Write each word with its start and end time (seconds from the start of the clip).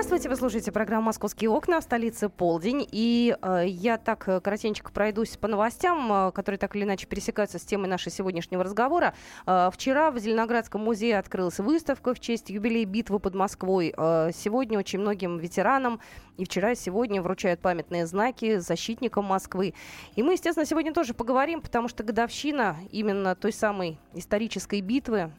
Здравствуйте, 0.00 0.30
вы 0.30 0.36
слушаете 0.36 0.72
программу 0.72 1.02
«Московские 1.02 1.50
окна» 1.50 1.78
в 1.78 1.84
столице 1.84 2.30
Полдень. 2.30 2.88
И 2.90 3.36
э, 3.42 3.64
я 3.66 3.98
так 3.98 4.26
э, 4.28 4.40
коротенько 4.40 4.90
пройдусь 4.92 5.36
по 5.36 5.46
новостям, 5.46 6.10
э, 6.10 6.32
которые 6.32 6.58
так 6.58 6.74
или 6.74 6.84
иначе 6.84 7.06
пересекаются 7.06 7.58
с 7.58 7.64
темой 7.64 7.90
нашего 7.90 8.10
сегодняшнего 8.10 8.64
разговора. 8.64 9.12
Э, 9.46 9.68
вчера 9.70 10.10
в 10.10 10.18
Зеленоградском 10.18 10.80
музее 10.80 11.18
открылась 11.18 11.58
выставка 11.58 12.14
в 12.14 12.18
честь 12.18 12.48
юбилея 12.48 12.86
битвы 12.86 13.18
под 13.18 13.34
Москвой. 13.34 13.92
Э, 13.94 14.30
сегодня 14.34 14.78
очень 14.78 15.00
многим 15.00 15.36
ветеранам 15.36 16.00
и 16.38 16.46
вчера, 16.46 16.72
и 16.72 16.76
сегодня 16.76 17.20
вручают 17.20 17.60
памятные 17.60 18.06
знаки 18.06 18.56
защитникам 18.56 19.26
Москвы. 19.26 19.74
И 20.16 20.22
мы, 20.22 20.32
естественно, 20.32 20.64
сегодня 20.64 20.94
тоже 20.94 21.12
поговорим, 21.12 21.60
потому 21.60 21.88
что 21.88 22.04
годовщина 22.04 22.78
именно 22.90 23.34
той 23.34 23.52
самой 23.52 23.98
исторической 24.14 24.80
битвы 24.80 25.30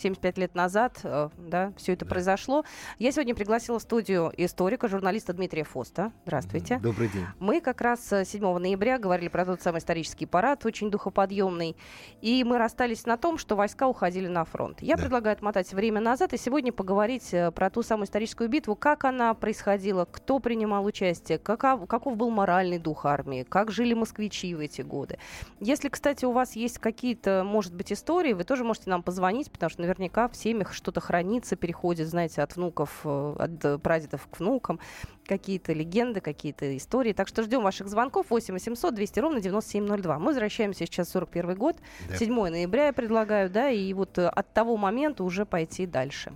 75 0.00 0.38
лет 0.38 0.54
назад, 0.54 1.00
э, 1.04 1.28
да, 1.38 1.72
все 1.76 1.92
это 1.92 2.04
да. 2.04 2.10
произошло. 2.10 2.64
Я 2.98 3.12
сегодня 3.12 3.34
пригласила 3.34 3.78
в 3.78 3.82
студию 3.82 4.32
историка, 4.36 4.88
журналиста 4.88 5.32
Дмитрия 5.32 5.64
Фоста. 5.64 6.12
Здравствуйте. 6.24 6.78
Добрый 6.78 7.08
день. 7.08 7.26
Мы 7.38 7.60
как 7.60 7.80
раз 7.80 8.08
7 8.08 8.24
э, 8.42 8.58
ноября 8.58 8.98
говорили 8.98 9.28
про 9.28 9.44
тот 9.44 9.60
самый 9.62 9.78
исторический 9.78 10.26
парад, 10.26 10.64
очень 10.64 10.90
духоподъемный. 10.90 11.76
И 12.22 12.42
мы 12.44 12.58
расстались 12.58 13.06
на 13.06 13.16
том, 13.16 13.38
что 13.38 13.56
войска 13.56 13.88
уходили 13.88 14.26
на 14.26 14.44
фронт. 14.44 14.80
Я 14.80 14.96
да. 14.96 15.02
предлагаю 15.02 15.34
отмотать 15.34 15.72
время 15.72 16.00
назад 16.00 16.32
и 16.32 16.36
сегодня 16.36 16.72
поговорить 16.72 17.32
э, 17.32 17.50
про 17.50 17.70
ту 17.70 17.82
самую 17.82 18.06
историческую 18.06 18.48
битву, 18.48 18.74
как 18.76 19.04
она 19.04 19.34
происходила, 19.34 20.06
кто 20.06 20.38
принимал 20.38 20.84
участие, 20.84 21.38
каков, 21.38 21.86
каков 21.86 22.16
был 22.16 22.30
моральный 22.30 22.78
дух 22.78 23.04
армии, 23.04 23.42
как 23.42 23.70
жили 23.70 23.94
москвичи 23.94 24.54
в 24.54 24.60
эти 24.60 24.82
годы. 24.82 25.18
Если, 25.60 25.88
кстати, 25.88 26.24
у 26.24 26.32
вас 26.32 26.56
есть 26.56 26.78
какие-то, 26.78 27.44
может 27.44 27.74
быть, 27.74 27.92
истории, 27.92 28.32
вы 28.32 28.44
тоже 28.44 28.64
можете 28.64 28.88
нам 28.90 29.02
позвонить, 29.02 29.50
потому 29.50 29.70
что 29.70 29.82
наверняка 29.98 30.28
в 30.28 30.36
семьях 30.36 30.72
что-то 30.72 31.00
хранится, 31.00 31.56
переходит, 31.56 32.08
знаете, 32.08 32.42
от 32.42 32.56
внуков, 32.56 33.00
э, 33.04 33.36
от 33.38 33.82
прадедов 33.82 34.26
к 34.30 34.38
внукам, 34.38 34.80
какие-то 35.26 35.72
легенды, 35.72 36.20
какие-то 36.20 36.76
истории. 36.76 37.12
Так 37.12 37.28
что 37.28 37.42
ждем 37.42 37.62
ваших 37.62 37.88
звонков 37.88 38.26
8 38.30 38.54
800 38.54 38.94
200 38.94 39.20
ровно 39.20 39.40
9702. 39.40 40.18
Мы 40.18 40.26
возвращаемся 40.26 40.86
сейчас 40.86 41.08
в 41.08 41.12
41 41.12 41.54
год, 41.54 41.76
да. 42.08 42.16
7 42.16 42.32
ноября 42.34 42.86
я 42.86 42.92
предлагаю, 42.92 43.50
да, 43.50 43.70
и 43.70 43.92
вот 43.92 44.18
э, 44.18 44.26
от 44.26 44.52
того 44.52 44.76
момента 44.76 45.24
уже 45.24 45.46
пойти 45.46 45.86
дальше. 45.86 46.32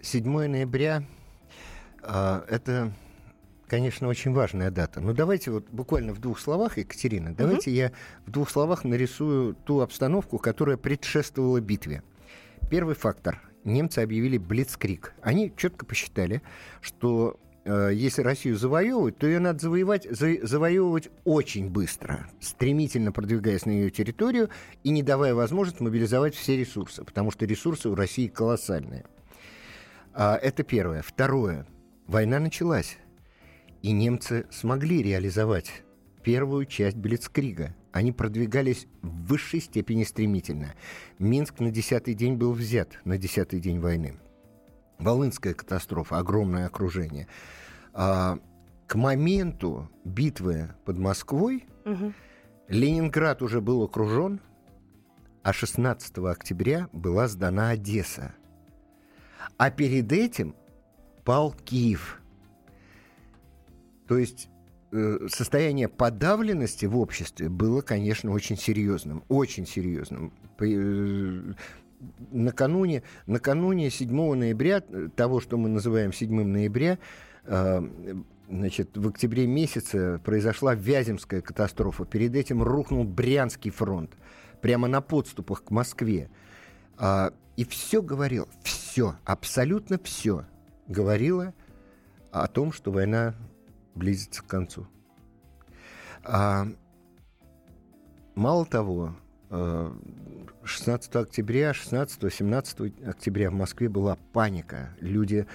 7 0.00 0.24
ноября 0.24 1.02
э, 2.02 2.42
это 2.48 2.92
конечно, 3.68 4.08
очень 4.08 4.32
важная 4.32 4.70
дата. 4.70 5.00
Но 5.00 5.12
давайте 5.12 5.50
вот 5.50 5.66
буквально 5.70 6.14
в 6.14 6.20
двух 6.20 6.38
словах, 6.38 6.78
Екатерина, 6.78 7.34
давайте 7.34 7.70
угу. 7.70 7.76
я 7.76 7.92
в 8.24 8.30
двух 8.30 8.50
словах 8.50 8.84
нарисую 8.84 9.54
ту 9.54 9.80
обстановку, 9.80 10.38
которая 10.38 10.76
предшествовала 10.76 11.60
битве. 11.60 12.02
Первый 12.68 12.96
фактор. 12.96 13.40
Немцы 13.62 14.00
объявили 14.00 14.38
Блицкрик. 14.38 15.14
Они 15.22 15.52
четко 15.56 15.86
посчитали, 15.86 16.42
что 16.80 17.38
э, 17.64 17.90
если 17.94 18.22
Россию 18.22 18.56
завоевывать, 18.56 19.18
то 19.18 19.26
ее 19.28 19.38
надо 19.38 19.60
завоевать, 19.60 20.06
за, 20.10 20.44
завоевывать 20.44 21.08
очень 21.24 21.70
быстро, 21.70 22.28
стремительно 22.40 23.12
продвигаясь 23.12 23.66
на 23.66 23.70
ее 23.70 23.90
территорию 23.90 24.50
и 24.82 24.90
не 24.90 25.04
давая 25.04 25.34
возможность 25.34 25.80
мобилизовать 25.80 26.34
все 26.34 26.56
ресурсы, 26.56 27.04
потому 27.04 27.30
что 27.30 27.44
ресурсы 27.46 27.88
у 27.88 27.94
России 27.94 28.26
колоссальные. 28.26 29.04
А, 30.12 30.36
это 30.36 30.64
первое. 30.64 31.02
Второе. 31.02 31.66
Война 32.08 32.40
началась, 32.40 32.98
и 33.82 33.92
немцы 33.92 34.46
смогли 34.50 35.04
реализовать 35.04 35.82
первую 36.24 36.66
часть 36.66 36.96
Блицкрига– 36.96 37.76
они 37.96 38.12
продвигались 38.12 38.86
в 39.02 39.26
высшей 39.26 39.60
степени 39.60 40.04
стремительно. 40.04 40.74
Минск 41.18 41.60
на 41.60 41.70
десятый 41.70 42.14
день 42.14 42.34
был 42.34 42.52
взят, 42.52 43.00
на 43.04 43.16
десятый 43.16 43.58
день 43.58 43.80
войны. 43.80 44.16
Волынская 44.98 45.54
катастрофа, 45.54 46.18
огромное 46.18 46.66
окружение. 46.66 47.26
А, 47.92 48.38
к 48.86 48.94
моменту 48.94 49.90
битвы 50.04 50.74
под 50.84 50.98
Москвой 50.98 51.64
угу. 51.84 52.12
Ленинград 52.68 53.42
уже 53.42 53.60
был 53.60 53.82
окружен, 53.82 54.40
а 55.42 55.52
16 55.52 56.18
октября 56.18 56.88
была 56.92 57.28
сдана 57.28 57.70
Одесса. 57.70 58.34
А 59.56 59.70
перед 59.70 60.12
этим 60.12 60.54
пал 61.24 61.52
Киев. 61.64 62.20
То 64.06 64.18
есть 64.18 64.50
состояние 65.28 65.88
подавленности 65.88 66.86
в 66.86 66.96
обществе 66.96 67.48
было, 67.48 67.80
конечно, 67.80 68.30
очень 68.32 68.56
серьезным, 68.56 69.24
очень 69.28 69.66
серьезным. 69.66 70.32
Э, 70.60 71.52
накануне, 72.30 73.02
накануне 73.26 73.90
7 73.90 74.34
ноября, 74.34 74.82
э, 74.88 75.08
того, 75.14 75.40
что 75.40 75.56
мы 75.56 75.68
называем 75.68 76.12
7 76.12 76.44
ноября, 76.44 76.98
значит, 78.48 78.96
в 78.96 79.08
октябре 79.08 79.46
месяце 79.46 80.20
произошла 80.24 80.74
Вяземская 80.74 81.40
катастрофа. 81.40 82.04
Перед 82.04 82.34
этим 82.34 82.62
рухнул 82.62 83.04
Брянский 83.04 83.70
фронт, 83.70 84.10
прямо 84.60 84.88
на 84.88 85.00
подступах 85.00 85.64
к 85.64 85.70
Москве. 85.70 86.28
А, 86.98 87.32
и 87.56 87.64
все 87.64 88.02
говорил, 88.02 88.48
все, 88.62 89.16
абсолютно 89.24 89.98
все 90.02 90.44
говорило 90.88 91.54
о 92.30 92.46
том, 92.48 92.72
что 92.72 92.90
война 92.90 93.34
близится 93.96 94.42
к 94.42 94.46
концу. 94.46 94.86
А, 96.22 96.66
мало 98.34 98.66
того, 98.66 99.16
16 99.50 101.14
э, 101.14 101.18
октября, 101.18 101.70
16-17 101.72 103.08
октября 103.08 103.50
в 103.50 103.54
Москве 103.54 103.88
была 103.88 104.16
паника. 104.32 104.94
Люди 105.00 105.46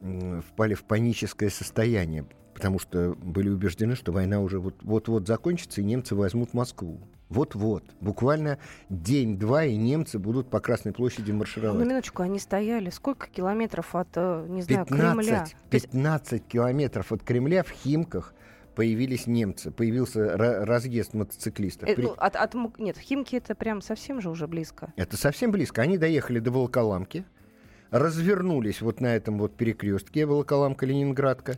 впали 0.00 0.74
в 0.74 0.84
паническое 0.84 1.50
состояние, 1.50 2.26
потому 2.54 2.78
что 2.78 3.14
были 3.14 3.48
убеждены, 3.48 3.94
что 3.94 4.12
война 4.12 4.40
уже 4.40 4.58
вот-вот 4.58 5.28
закончится, 5.28 5.80
и 5.80 5.84
немцы 5.84 6.14
возьмут 6.14 6.54
Москву. 6.54 7.00
Вот-вот. 7.32 7.82
Буквально 8.00 8.58
день-два, 8.90 9.64
и 9.64 9.76
немцы 9.76 10.18
будут 10.18 10.50
по 10.50 10.60
Красной 10.60 10.92
площади 10.92 11.32
маршировать. 11.32 11.78
На 11.78 11.88
минуточку, 11.88 12.22
они 12.22 12.38
стояли 12.38 12.90
сколько 12.90 13.28
километров 13.28 13.94
от, 13.94 14.08
э, 14.16 14.46
не 14.48 14.60
знаю, 14.60 14.84
15, 14.84 15.26
Кремля? 15.26 15.46
15 15.70 16.46
километров 16.46 17.10
от 17.10 17.22
Кремля 17.22 17.62
в 17.62 17.70
Химках 17.70 18.34
появились 18.74 19.26
немцы, 19.26 19.70
появился 19.70 20.36
разъезд 20.36 21.14
мотоциклистов. 21.14 21.88
Э, 21.88 21.94
ну, 21.96 22.14
от, 22.18 22.36
от, 22.36 22.54
нет, 22.78 22.98
Химки 22.98 23.36
это 23.36 23.54
прям 23.54 23.80
совсем 23.80 24.20
же 24.20 24.28
уже 24.28 24.46
близко. 24.46 24.92
Это 24.96 25.16
совсем 25.16 25.52
близко. 25.52 25.80
Они 25.80 25.96
доехали 25.96 26.38
до 26.38 26.50
Волоколамки, 26.50 27.24
развернулись 27.90 28.82
вот 28.82 29.00
на 29.00 29.16
этом 29.16 29.38
вот 29.38 29.56
перекрестке 29.56 30.26
Волоколамка-Ленинградка, 30.26 31.56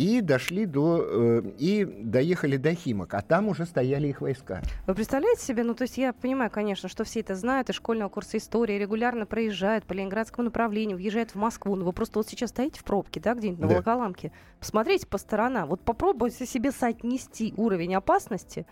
и 0.00 0.22
дошли 0.22 0.64
до 0.64 1.04
э, 1.06 1.42
и 1.58 1.84
доехали 1.84 2.56
до 2.56 2.72
Химок, 2.74 3.12
а 3.12 3.20
там 3.20 3.48
уже 3.48 3.66
стояли 3.66 4.08
их 4.08 4.22
войска. 4.22 4.62
Вы 4.86 4.94
представляете 4.94 5.42
себе, 5.42 5.62
ну 5.62 5.74
то 5.74 5.82
есть 5.82 5.98
я 5.98 6.14
понимаю, 6.14 6.50
конечно, 6.50 6.88
что 6.88 7.04
все 7.04 7.20
это 7.20 7.34
знают, 7.34 7.68
из 7.68 7.74
школьного 7.74 8.08
курса 8.08 8.38
истории 8.38 8.78
регулярно 8.78 9.26
проезжают 9.26 9.84
по 9.84 9.92
ленинградскому 9.92 10.46
направлению, 10.46 10.96
въезжают 10.96 11.32
в 11.32 11.34
Москву, 11.34 11.76
но 11.76 11.84
вы 11.84 11.92
просто 11.92 12.18
вот 12.18 12.26
сейчас 12.26 12.48
стоите 12.48 12.80
в 12.80 12.84
пробке, 12.84 13.20
да, 13.20 13.34
где-нибудь 13.34 13.60
на 13.60 13.68
да. 13.68 13.74
Волоколамке, 13.74 14.32
посмотрите 14.58 15.06
по 15.06 15.18
сторонам, 15.18 15.68
вот 15.68 15.82
попробуйте 15.82 16.46
себе 16.46 16.72
соотнести 16.72 17.52
уровень 17.58 17.94
опасности 17.94 18.66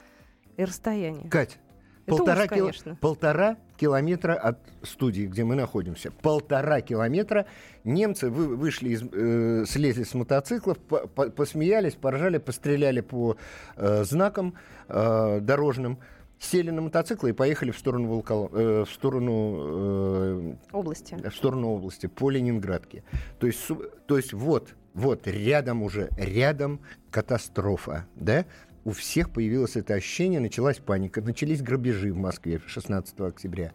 и 0.57 0.65
расстояние. 0.65 1.29
Кать, 1.29 1.59
полтора, 2.09 2.45
ужас, 2.51 2.83
кил... 2.83 2.97
полтора 2.97 3.57
километра 3.77 4.35
от 4.35 4.59
студии, 4.83 5.27
где 5.27 5.45
мы 5.45 5.55
находимся. 5.55 6.11
Полтора 6.11 6.81
километра. 6.81 7.47
Немцы 7.85 8.31
вы, 8.31 8.57
вышли, 8.57 8.91
из, 8.91 9.03
э, 9.03 9.65
слезли 9.67 10.05
с 10.05 10.15
мотоциклов, 10.15 10.79
по, 10.79 11.07
по, 11.07 11.31
посмеялись, 11.31 11.95
поржали, 11.95 12.39
постреляли 12.39 13.01
по 13.01 13.37
э, 13.77 14.05
знакам 14.05 14.55
э, 14.89 15.41
дорожным 15.41 15.99
сели 16.39 16.71
на 16.71 16.83
мотоциклы 16.83 17.31
и 17.31 17.33
поехали 17.33 17.71
в 17.71 17.79
сторону 17.79 18.09
Волкол... 18.09 18.51
э, 18.53 18.85
в 18.87 18.91
сторону 18.91 19.57
э, 19.59 20.55
области, 20.73 21.15
в 21.15 21.35
сторону 21.35 21.71
области 21.71 22.07
по 22.07 22.31
Ленинградке. 22.31 23.03
То 23.39 23.47
есть, 23.47 23.67
то 24.07 24.17
есть 24.17 24.33
вот, 24.33 24.75
вот 24.95 25.27
рядом 25.27 25.83
уже, 25.83 26.11
рядом 26.17 26.81
катастрофа, 27.11 28.07
да? 28.15 28.45
У 28.89 28.91
всех 28.93 29.29
появилось 29.29 29.77
это 29.77 29.93
ощущение, 29.93 30.41
началась 30.41 30.79
паника, 30.79 31.21
начались 31.21 31.61
грабежи 31.61 32.11
в 32.11 32.17
Москве 32.17 32.59
16 32.67 33.21
октября. 33.21 33.73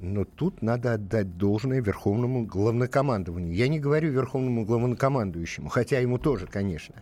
Но 0.00 0.26
тут 0.26 0.60
надо 0.60 0.92
отдать 0.92 1.38
должное 1.38 1.80
Верховному 1.80 2.44
главнокомандованию. 2.44 3.54
Я 3.54 3.68
не 3.68 3.80
говорю 3.80 4.10
Верховному 4.10 4.66
главнокомандующему, 4.66 5.70
хотя 5.70 5.98
ему 5.98 6.18
тоже, 6.18 6.46
конечно. 6.46 6.96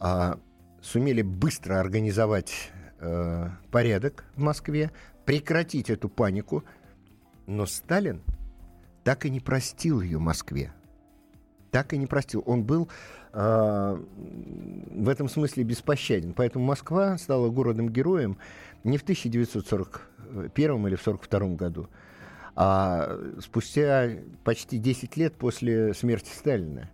А 0.00 0.40
сумели 0.80 1.22
быстро 1.22 1.78
организовать 1.78 2.72
э, 2.98 3.50
порядок 3.70 4.24
в 4.34 4.40
Москве, 4.40 4.90
прекратить 5.24 5.88
эту 5.88 6.08
панику, 6.08 6.64
но 7.46 7.64
Сталин 7.64 8.22
так 9.04 9.24
и 9.24 9.30
не 9.30 9.38
простил 9.38 10.00
ее 10.00 10.18
Москве. 10.18 10.72
Так 11.72 11.94
и 11.94 11.98
не 11.98 12.06
простил. 12.06 12.44
Он 12.46 12.62
был 12.62 12.88
э, 13.32 13.98
в 14.94 15.08
этом 15.08 15.28
смысле 15.28 15.64
беспощаден. 15.64 16.34
Поэтому 16.34 16.64
Москва 16.66 17.18
стала 17.18 17.48
городом-героем 17.48 18.36
не 18.84 18.98
в 18.98 19.02
1941 19.02 20.86
или 20.86 20.94
в 20.94 21.00
1942 21.00 21.48
году, 21.56 21.88
а 22.54 23.18
спустя 23.40 24.10
почти 24.44 24.78
10 24.78 25.16
лет 25.16 25.34
после 25.34 25.94
смерти 25.94 26.30
Сталина. 26.32 26.90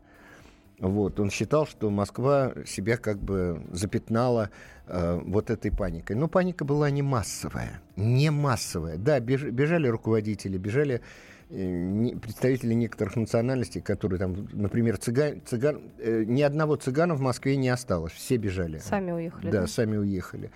Вот, 0.79 1.19
он 1.19 1.31
считал, 1.31 1.67
что 1.67 1.91
Москва 1.91 2.53
себя 2.65 2.99
как 2.99 3.19
бы 3.21 3.61
запятнала 3.73 4.51
э, 4.87 5.21
вот 5.25 5.51
этой 5.51 5.73
паникой. 5.73 6.15
Но 6.15 6.29
паника 6.29 6.65
была 6.65 6.89
не 6.91 7.03
массовая. 7.03 7.81
Не 7.97 8.31
массовая. 8.31 8.97
Да, 8.97 9.19
беж, 9.19 9.43
бежали 9.43 9.89
руководители, 9.89 10.57
бежали 10.57 11.01
представители 11.49 12.75
некоторых 12.75 13.17
национальностей, 13.17 13.81
которые 13.81 14.19
там, 14.19 14.49
например, 14.53 14.99
цыган, 14.99 15.41
цыган 15.47 15.81
э, 15.99 16.25
ни 16.25 16.43
одного 16.43 16.77
цыгана 16.77 17.15
в 17.15 17.21
Москве 17.21 17.57
не 17.57 17.71
осталось. 17.71 18.13
Все 18.13 18.37
бежали. 18.37 18.79
Сами 18.79 19.13
уехали. 19.13 19.51
Да, 19.51 19.63
да? 19.63 19.67
сами 19.67 19.97
уехали. 19.97 20.51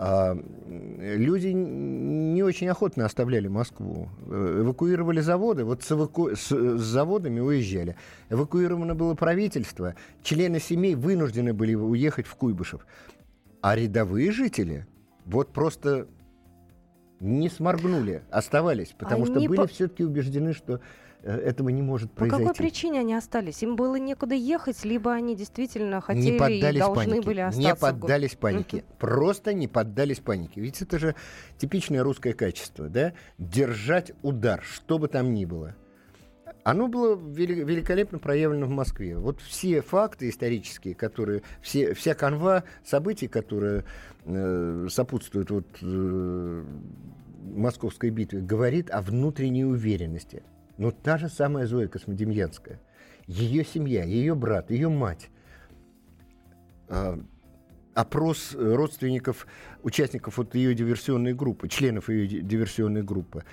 А, 0.00 0.38
люди 0.68 1.48
не 1.48 2.42
очень 2.42 2.68
охотно 2.68 3.04
оставляли 3.06 3.48
Москву. 3.48 4.08
Э, 4.26 4.60
эвакуировали 4.60 5.20
заводы, 5.20 5.64
вот 5.64 5.82
с, 5.82 5.90
эваку... 5.90 6.36
с, 6.36 6.50
с 6.50 6.80
заводами 6.80 7.40
уезжали. 7.40 7.96
Эвакуировано 8.28 8.94
было 8.94 9.14
правительство, 9.14 9.94
члены 10.22 10.60
семей 10.60 10.94
вынуждены 10.94 11.52
были 11.52 11.74
уехать 11.74 12.26
в 12.26 12.34
Куйбышев. 12.36 12.86
А 13.60 13.74
рядовые 13.74 14.30
жители 14.30 14.86
вот 15.24 15.52
просто 15.52 16.06
не 17.20 17.48
сморгнули, 17.48 18.22
оставались, 18.30 18.94
потому 18.96 19.24
Они 19.24 19.32
что 19.32 19.48
были 19.48 19.56
по... 19.56 19.66
все-таки 19.66 20.04
убеждены, 20.04 20.52
что 20.52 20.80
Э, 21.22 21.36
этого 21.36 21.68
не 21.70 21.82
может 21.82 22.12
произойти. 22.12 22.44
По 22.44 22.52
какой 22.52 22.64
причине 22.64 23.00
они 23.00 23.14
остались? 23.14 23.62
Им 23.62 23.76
было 23.76 23.96
некуда 23.96 24.34
ехать, 24.34 24.84
либо 24.84 25.12
они 25.12 25.34
действительно 25.34 26.00
хотели 26.00 26.32
не 26.32 26.38
поддались 26.38 26.76
и 26.76 26.78
должны 26.78 27.04
панике. 27.04 27.26
были 27.26 27.40
остаться? 27.40 27.68
Не 27.68 27.74
поддались 27.74 28.34
панике. 28.34 28.84
Просто 28.98 29.52
не 29.52 29.68
поддались 29.68 30.20
панике. 30.20 30.60
Ведь 30.60 30.80
это 30.80 30.98
же 30.98 31.14
типичное 31.56 32.02
русское 32.02 32.34
качество, 32.34 32.88
да? 32.88 33.14
Держать 33.38 34.12
удар, 34.22 34.62
что 34.62 34.98
бы 34.98 35.08
там 35.08 35.34
ни 35.34 35.44
было. 35.44 35.74
Оно 36.68 36.86
было 36.86 37.16
великолепно 37.16 38.18
проявлено 38.18 38.66
в 38.66 38.70
Москве. 38.70 39.16
Вот 39.16 39.40
все 39.40 39.80
факты 39.80 40.28
исторические, 40.28 40.94
которые, 40.94 41.40
все, 41.62 41.94
вся 41.94 42.12
канва 42.12 42.62
событий, 42.84 43.26
которые 43.26 43.84
э, 44.26 44.86
сопутствуют 44.90 45.50
вот, 45.50 45.66
э, 45.80 46.64
московской 47.56 48.10
битве, 48.10 48.40
говорит 48.42 48.90
о 48.90 49.00
внутренней 49.00 49.64
уверенности. 49.64 50.42
Но 50.76 50.90
та 50.90 51.16
же 51.16 51.30
самая 51.30 51.66
Зоя 51.66 51.88
Космодемьянская, 51.88 52.78
ее 53.26 53.64
семья, 53.64 54.04
ее 54.04 54.34
брат, 54.34 54.70
ее 54.70 54.90
мать, 54.90 55.30
э, 56.90 57.18
опрос 57.94 58.54
родственников, 58.54 59.46
участников 59.82 60.36
вот 60.36 60.54
ее 60.54 60.74
диверсионной 60.74 61.32
группы, 61.32 61.66
членов 61.68 62.10
ее 62.10 62.26
диверсионной 62.26 63.02
группы, 63.02 63.44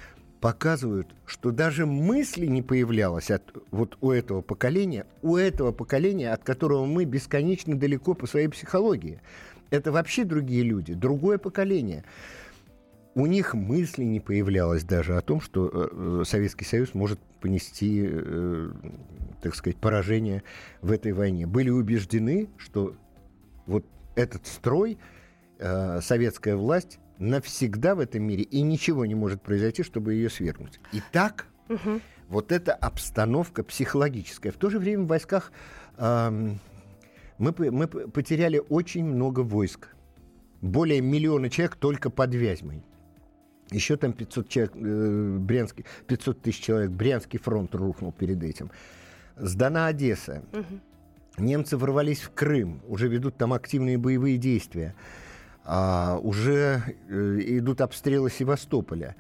показывают, 0.45 1.07
что 1.25 1.49
даже 1.49 1.87
мысли 1.87 2.45
не 2.45 2.61
появлялось 2.61 3.31
от, 3.31 3.41
вот 3.71 3.97
у 3.99 4.11
этого 4.11 4.41
поколения, 4.41 5.07
у 5.23 5.37
этого 5.37 5.71
поколения, 5.71 6.31
от 6.31 6.43
которого 6.43 6.85
мы 6.85 7.05
бесконечно 7.05 7.75
далеко 7.75 8.13
по 8.13 8.27
своей 8.27 8.47
психологии. 8.47 9.21
Это 9.71 9.91
вообще 9.91 10.23
другие 10.23 10.61
люди, 10.61 10.93
другое 10.93 11.39
поколение 11.39 12.03
у 13.15 13.25
них 13.25 13.55
мысли 13.55 14.03
не 14.03 14.19
появлялось 14.19 14.83
даже 14.83 15.17
о 15.17 15.21
том, 15.21 15.41
что 15.41 15.67
э, 15.67 15.87
э, 15.91 16.23
Советский 16.27 16.65
Союз 16.65 16.93
может 16.93 17.17
понести, 17.41 18.05
э, 18.07 18.69
так 19.41 19.55
сказать, 19.55 19.77
поражение 19.77 20.43
в 20.83 20.91
этой 20.91 21.13
войне. 21.13 21.47
Были 21.47 21.71
убеждены, 21.71 22.49
что 22.57 22.93
вот 23.65 23.83
этот 24.15 24.45
строй, 24.45 24.99
советская 25.57 26.55
власть 26.57 26.99
навсегда 27.19 27.95
в 27.95 27.99
этом 27.99 28.23
мире, 28.23 28.43
и 28.43 28.61
ничего 28.61 29.05
не 29.05 29.15
может 29.15 29.41
произойти, 29.41 29.83
чтобы 29.83 30.13
ее 30.13 30.29
свергнуть. 30.29 30.79
Итак, 30.91 31.47
угу. 31.69 32.01
вот 32.29 32.51
эта 32.51 32.73
обстановка 32.73 33.63
психологическая. 33.63 34.51
В 34.51 34.57
то 34.57 34.69
же 34.69 34.79
время 34.79 35.03
в 35.03 35.07
войсках 35.07 35.51
э, 35.97 36.55
мы, 37.37 37.53
мы 37.71 37.87
потеряли 37.87 38.61
очень 38.69 39.05
много 39.05 39.41
войск. 39.41 39.89
Более 40.61 41.01
миллиона 41.01 41.49
человек 41.49 41.75
только 41.75 42.09
под 42.09 42.33
Вязьмой. 42.33 42.83
Еще 43.71 43.97
там 43.97 44.13
500, 44.13 44.49
человек, 44.49 44.75
э, 44.75 45.37
Брянский, 45.39 45.85
500 46.07 46.41
тысяч 46.41 46.61
человек, 46.61 46.91
Брянский 46.91 47.39
фронт 47.39 47.73
рухнул 47.73 48.11
перед 48.11 48.43
этим. 48.43 48.71
Сдана 49.37 49.87
Одесса. 49.87 50.43
Угу. 50.53 51.43
Немцы 51.43 51.77
ворвались 51.77 52.21
в 52.21 52.31
Крым, 52.31 52.81
уже 52.87 53.07
ведут 53.07 53.37
там 53.37 53.53
активные 53.53 53.97
боевые 53.97 54.37
действия. 54.37 54.95
А, 55.67 56.19
уже 56.21 56.95
э, 57.09 57.39
идут 57.57 57.81
обстрелы 57.81 58.29
Севастополя. 58.29 59.15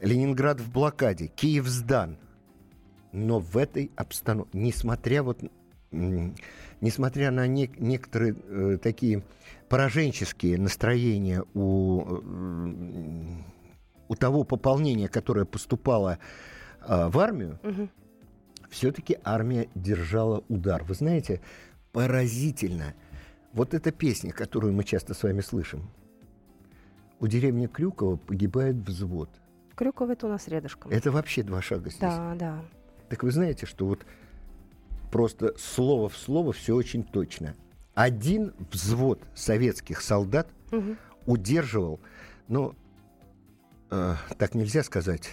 Ленинград 0.00 0.60
в 0.60 0.70
блокаде, 0.70 1.28
Киев 1.28 1.68
сдан. 1.68 2.18
Но 3.12 3.38
в 3.38 3.56
этой 3.56 3.90
обстановке, 3.96 4.50
несмотря 4.58 5.22
вот 5.22 5.40
несмотря 5.92 7.30
на 7.32 7.46
не, 7.46 7.70
некоторые 7.78 8.36
э, 8.36 8.78
такие 8.80 9.24
пораженческие 9.68 10.58
настроения 10.58 11.44
у 11.54 12.04
э, 12.04 12.72
у 14.08 14.16
того 14.16 14.42
пополнения, 14.42 15.08
которое 15.08 15.44
поступало 15.44 16.18
э, 16.80 17.08
в 17.08 17.18
армию, 17.18 17.60
угу. 17.62 17.88
все-таки 18.68 19.18
армия 19.22 19.68
держала 19.76 20.42
удар. 20.48 20.82
Вы 20.82 20.94
знаете, 20.94 21.40
поразительно. 21.92 22.94
Вот 23.52 23.74
эта 23.74 23.90
песня, 23.90 24.32
которую 24.32 24.72
мы 24.72 24.84
часто 24.84 25.14
с 25.14 25.22
вами 25.22 25.40
слышим. 25.40 25.90
У 27.18 27.26
деревни 27.26 27.66
Крюкова 27.66 28.16
погибает 28.16 28.76
взвод. 28.76 29.28
Крюково 29.74 30.12
это 30.12 30.26
у 30.26 30.30
нас 30.30 30.46
рядышком. 30.48 30.90
Это 30.90 31.10
вообще 31.10 31.42
два 31.42 31.60
шага 31.60 31.90
здесь. 31.90 32.00
Да, 32.00 32.34
да. 32.38 32.62
Так 33.08 33.22
вы 33.22 33.30
знаете, 33.30 33.66
что 33.66 33.86
вот 33.86 34.06
просто 35.10 35.54
слово 35.58 36.08
в 36.08 36.16
слово 36.16 36.52
все 36.52 36.74
очень 36.74 37.02
точно. 37.02 37.56
Один 37.94 38.54
взвод 38.70 39.20
советских 39.34 40.00
солдат 40.00 40.48
угу. 40.70 40.96
удерживал, 41.26 42.00
ну, 42.48 42.74
э, 43.90 44.14
так 44.38 44.54
нельзя 44.54 44.82
сказать. 44.84 45.28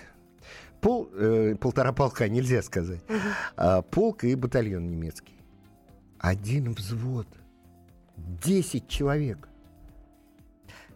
Пол, 0.81 1.09
э, 1.13 1.55
полтора 1.55 1.93
полка 1.93 2.27
нельзя 2.27 2.61
сказать. 2.61 3.01
Угу. 3.07 3.17
А, 3.57 3.81
полк 3.83 4.23
и 4.23 4.33
батальон 4.35 4.89
немецкий. 4.89 5.35
Один 6.19 6.73
взвод. 6.73 7.27
Десять 8.17 8.87
человек. 8.87 9.47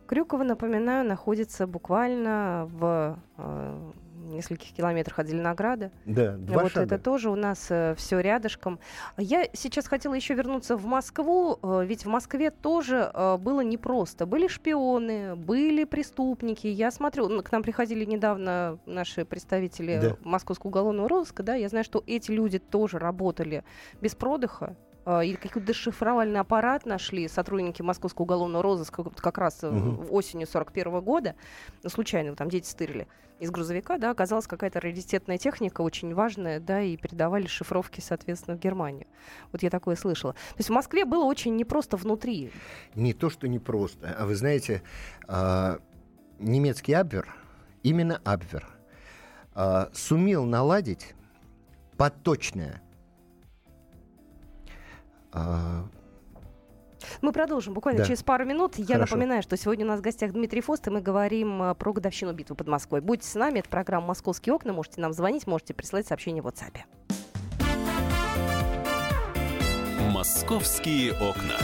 Крюково, 0.08 0.44
напоминаю, 0.44 1.08
находится 1.08 1.68
буквально 1.68 2.68
в 2.74 3.18
э, 3.38 3.92
нескольких 4.32 4.74
километрах 4.74 5.20
от 5.20 5.28
Зеленограда. 5.28 5.92
Да, 6.06 6.36
два 6.38 6.64
Вот 6.64 6.72
шага. 6.74 6.86
это 6.86 7.00
тоже 7.00 7.30
у 7.30 7.36
нас 7.36 7.68
э, 7.70 7.96
все 7.98 8.20
рядышком. 8.20 8.80
Я 9.18 9.46
сейчас 9.54 9.88
хотела 9.88 10.14
еще 10.14 10.34
вернуться 10.34 10.76
в 10.76 10.86
Москву, 10.86 11.60
э, 11.62 11.86
ведь 11.86 12.06
в 12.06 12.10
Москве 12.10 12.52
тоже 12.52 13.12
э, 13.14 13.38
было 13.38 13.62
непросто. 13.62 14.26
Были 14.26 14.48
шпионы, 14.48 15.36
были 15.36 15.84
преступники. 15.84 16.68
Я 16.68 16.92
смотрю, 16.92 17.42
к 17.42 17.52
нам 17.52 17.64
приходили 17.64 18.06
недавно 18.06 18.80
наши 18.86 19.26
представители 19.26 20.00
да. 20.02 20.18
Московского 20.24 20.70
уголовного 20.70 21.08
розыска, 21.08 21.44
да, 21.44 21.56
я 21.56 21.70
знаю, 21.70 21.86
что 21.86 22.04
эти 22.06 22.32
люди 22.32 22.60
тоже 22.60 23.00
работали 23.00 23.64
без 24.02 24.16
продыха, 24.16 24.76
или 25.06 25.36
какой-то 25.36 25.68
дешифровальный 25.68 26.40
аппарат 26.40 26.86
нашли 26.86 27.28
сотрудники 27.28 27.82
Московского 27.82 28.24
уголовного 28.24 28.64
розыска 28.64 29.04
как 29.04 29.38
раз 29.38 29.64
угу. 29.64 30.06
осенью 30.12 30.48
41 30.48 31.02
года. 31.02 31.36
Ну, 31.82 31.90
случайно, 31.90 32.36
там 32.36 32.50
дети 32.50 32.68
стырили 32.68 33.08
из 33.42 33.50
грузовика, 33.50 33.98
да, 33.98 34.12
оказалась 34.12 34.46
какая-то 34.46 34.80
раритетная 34.80 35.40
техника, 35.40 35.82
очень 35.82 36.14
важная, 36.14 36.60
да, 36.60 36.82
и 36.82 36.96
передавали 36.96 37.48
шифровки, 37.48 38.00
соответственно, 38.00 38.56
в 38.56 38.60
Германию. 38.60 39.08
Вот 39.52 39.64
я 39.64 39.72
такое 39.72 39.96
слышала. 39.96 40.34
То 40.34 40.58
есть 40.60 40.70
в 40.70 40.74
Москве 40.74 41.06
было 41.06 41.24
очень 41.24 41.56
непросто 41.56 41.98
внутри. 41.98 42.52
Не 42.94 43.14
то, 43.14 43.32
что 43.32 43.48
непросто, 43.48 44.16
а 44.18 44.28
вы 44.28 44.36
знаете, 44.36 44.84
э, 45.28 45.78
немецкий 46.38 46.94
Абвер, 46.94 47.34
именно 47.82 48.22
Абвер, 48.24 48.68
э, 49.56 49.88
сумел 49.92 50.46
наладить 50.46 51.16
поточное 51.98 52.84
э, 55.34 55.84
мы 57.22 57.32
продолжим 57.32 57.74
буквально 57.74 58.00
да. 58.00 58.06
через 58.06 58.24
пару 58.24 58.46
минут. 58.46 58.76
Я 58.78 58.96
Хорошо. 58.96 59.16
напоминаю, 59.16 59.42
что 59.42 59.58
сегодня 59.58 59.86
у 59.86 59.88
нас 59.88 60.00
в 60.00 60.04
гостях 60.04 60.32
Дмитрий 60.32 60.62
Фост, 60.62 60.88
и 60.88 60.90
мы 60.90 61.02
говорим 61.02 61.62
э, 61.62 61.76
про 61.76 61.94
годовщину 61.94 62.34
битвы 62.34 62.56
под 62.56 62.68
Москвой. 62.68 63.02
Будьте 63.02 63.28
с 63.28 63.36
нами, 63.36 63.60
это 63.60 63.70
программа 63.70 64.08
«Московские 64.08 64.54
окна». 64.54 64.74
Можете 64.74 65.02
нам 65.02 65.14
звонить, 65.14 65.48
можете 65.48 65.74
присылать 65.74 66.08
сообщение 66.08 66.42
в 66.42 66.48
WhatsApp. 66.48 66.80
«Московские 70.12 71.14
окна». 71.14 71.58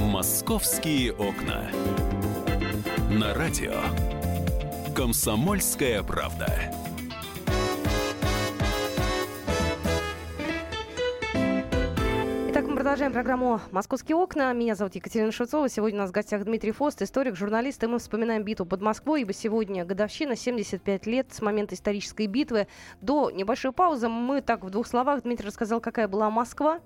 Московские 0.00 1.12
окна. 1.12 1.70
На 3.10 3.32
радио. 3.32 3.72
Комсомольская 4.94 6.02
правда. 6.02 6.46
Итак, 12.50 12.66
мы 12.66 12.74
продолжаем 12.74 13.14
программу 13.14 13.62
«Московские 13.70 14.16
окна». 14.16 14.52
Меня 14.52 14.74
зовут 14.74 14.94
Екатерина 14.94 15.32
Шевцова. 15.32 15.70
Сегодня 15.70 16.00
у 16.00 16.02
нас 16.02 16.10
в 16.10 16.12
гостях 16.12 16.44
Дмитрий 16.44 16.72
Фост, 16.72 17.00
историк, 17.00 17.34
журналист. 17.34 17.82
И 17.82 17.86
мы 17.86 17.98
вспоминаем 17.98 18.44
битву 18.44 18.66
под 18.66 18.82
Москвой, 18.82 19.22
ибо 19.22 19.32
сегодня 19.32 19.86
годовщина, 19.86 20.36
75 20.36 21.06
лет 21.06 21.32
с 21.32 21.40
момента 21.40 21.76
исторической 21.76 22.26
битвы. 22.26 22.68
До 23.00 23.30
небольшой 23.30 23.72
паузы 23.72 24.10
мы 24.10 24.42
так 24.42 24.62
в 24.64 24.68
двух 24.68 24.86
словах, 24.86 25.22
Дмитрий 25.22 25.46
рассказал, 25.46 25.80
какая 25.80 26.08
была 26.08 26.28
Москва, 26.28 26.80